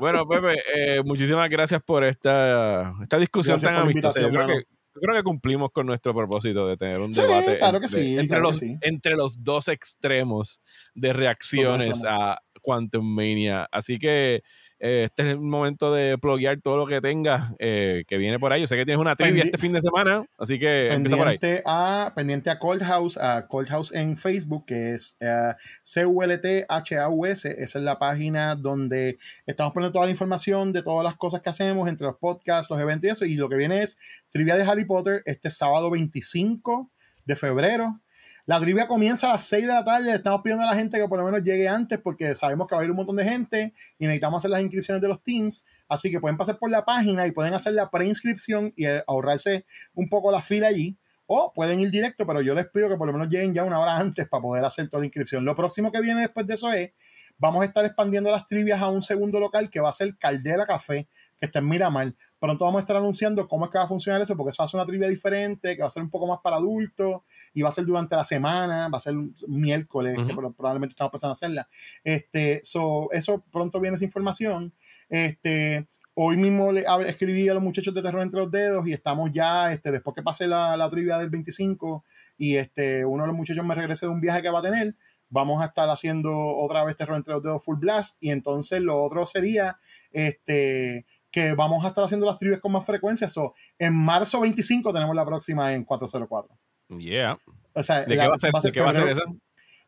[0.00, 4.20] bueno, Pepe, eh, muchísimas gracias por esta, esta discusión tan amistosa.
[4.20, 4.64] Yo creo, que,
[5.00, 8.62] creo que cumplimos con nuestro propósito de tener un debate claro que sí, entre, los,
[8.62, 10.62] entre los dos extremos
[10.94, 13.68] de reacciones a Quantum Mania.
[13.72, 14.42] Así que
[14.80, 18.60] eh, este es el momento de pluguear todo lo que tengas que viene por ahí.
[18.60, 21.38] Yo sé que tienes una trivia este fin de semana, así que empieza por ahí.
[21.64, 27.62] A, pendiente a Cold House, a Cold House en Facebook, que es uh, C-U-L-T-H-A-U-S.
[27.62, 31.50] Esa es la página donde estamos poniendo toda la información de todas las cosas que
[31.50, 33.24] hacemos, entre los podcasts, los eventos y eso.
[33.24, 33.98] Y lo que viene es
[34.30, 36.90] trivia de Harry Potter este sábado 25
[37.24, 38.00] de febrero.
[38.48, 40.06] La trivia comienza a las 6 de la tarde.
[40.06, 42.74] Le estamos pidiendo a la gente que por lo menos llegue antes porque sabemos que
[42.74, 45.66] va a haber un montón de gente y necesitamos hacer las inscripciones de los teams.
[45.86, 49.66] Así que pueden pasar por la página y pueden hacer la preinscripción y eh, ahorrarse
[49.92, 50.96] un poco la fila allí.
[51.26, 53.80] O pueden ir directo, pero yo les pido que por lo menos lleguen ya una
[53.80, 55.44] hora antes para poder hacer toda la inscripción.
[55.44, 56.92] Lo próximo que viene después de eso es,
[57.38, 60.66] vamos a estar expandiendo las trivias a un segundo local que va a ser Caldera
[60.66, 61.08] Café
[61.38, 62.12] que está en Miramar.
[62.38, 64.64] Pronto vamos a estar anunciando cómo es que va a funcionar eso, porque eso va
[64.64, 67.22] a ser una trivia diferente, que va a ser un poco más para adultos,
[67.54, 71.12] y va a ser durante la semana, va a ser un miércoles, que probablemente estamos
[71.12, 71.68] pensando hacerla.
[72.02, 74.74] Este, so, eso pronto viene esa información.
[75.08, 79.30] Este, hoy mismo le escribí a los muchachos de Terror entre los dedos y estamos
[79.32, 82.04] ya, este, después que pase la, la trivia del 25
[82.36, 84.96] y este, uno de los muchachos me regrese de un viaje que va a tener,
[85.30, 89.02] vamos a estar haciendo otra vez Terror entre los dedos full blast y entonces lo
[89.02, 89.78] otro sería
[90.10, 93.28] este que vamos a estar haciendo las trivias con más frecuencia.
[93.28, 96.56] So, en marzo 25 tenemos la próxima en 404.
[96.98, 97.38] Yeah.
[97.74, 99.22] O sea, ¿De, qué va, a ser, ¿de qué va a ser esa?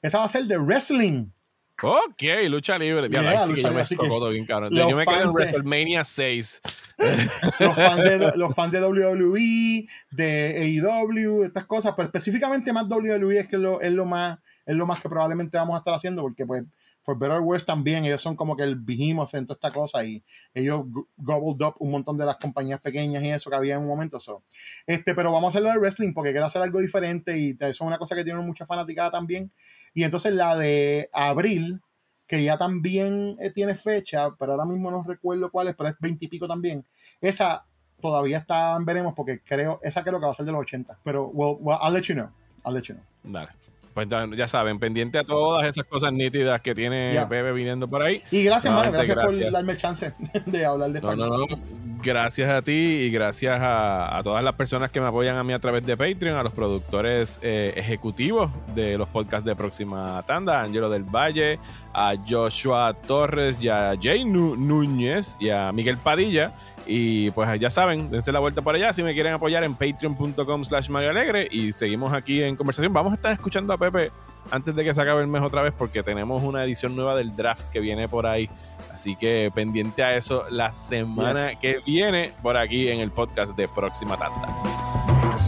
[0.03, 1.31] Esa va a ser de wrestling.
[1.83, 3.09] Ok, lucha libre.
[3.09, 4.69] Yeah, sí que yo me todo bien caro.
[4.71, 6.63] Yo me quedo en WrestleMania 6.
[7.59, 13.39] los, fans de, los fans de WWE, de AEW, estas cosas, pero específicamente más WWE
[13.39, 16.23] es que lo, es, lo más, es lo más que probablemente vamos a estar haciendo,
[16.23, 16.65] porque pues
[17.03, 20.05] For Better or Worse también, ellos son como que el behemoth en toda esta cosa
[20.05, 20.23] y
[20.53, 20.83] ellos
[21.17, 24.19] gobbled up un montón de las compañías pequeñas y eso que había en un momento.
[24.19, 24.43] So.
[24.87, 27.81] Este, pero vamos a hacerlo de wrestling porque quiero hacer algo diferente y eso es
[27.81, 29.51] una cosa que tiene mucha fanaticada también.
[29.95, 31.81] Y entonces la de abril,
[32.27, 35.97] que ya también eh, tiene fecha, pero ahora mismo no recuerdo cuál es, pero es
[35.99, 36.85] 20 y pico también.
[37.21, 37.65] Esa
[38.01, 40.99] todavía está, veremos porque creo, esa creo que va a ser de los 80.
[41.03, 42.31] Pero, well, I'll let you know.
[42.65, 43.05] I'll let you know.
[43.25, 43.51] Vale.
[43.95, 48.23] Pues ya saben, pendiente a todas esas cosas nítidas que tiene Bebe viniendo por ahí.
[48.31, 50.15] Y gracias, mano, gracias, por darme chance
[50.47, 51.17] de hablar de esto.
[51.17, 51.47] No, no, no.
[52.03, 55.59] Gracias a ti y gracias a, todas las personas que me apoyan a mí a
[55.59, 60.63] través de Patreon, a los productores eh, ejecutivos de los podcasts de Próxima Tanda, a
[60.63, 61.59] Angelo del Valle,
[61.93, 66.55] a Joshua Torres y a Jay Núñez y a Miguel Padilla.
[66.93, 70.65] Y pues ya saben, dense la vuelta por allá si me quieren apoyar en patreon.com
[70.65, 72.93] slash Mario Alegre y seguimos aquí en conversación.
[72.93, 74.11] Vamos a estar escuchando a Pepe
[74.51, 77.37] antes de que se acabe el mes otra vez porque tenemos una edición nueva del
[77.37, 78.51] draft que viene por ahí.
[78.93, 83.69] Así que pendiente a eso la semana que viene por aquí en el podcast de
[83.69, 85.40] Próxima Tanda.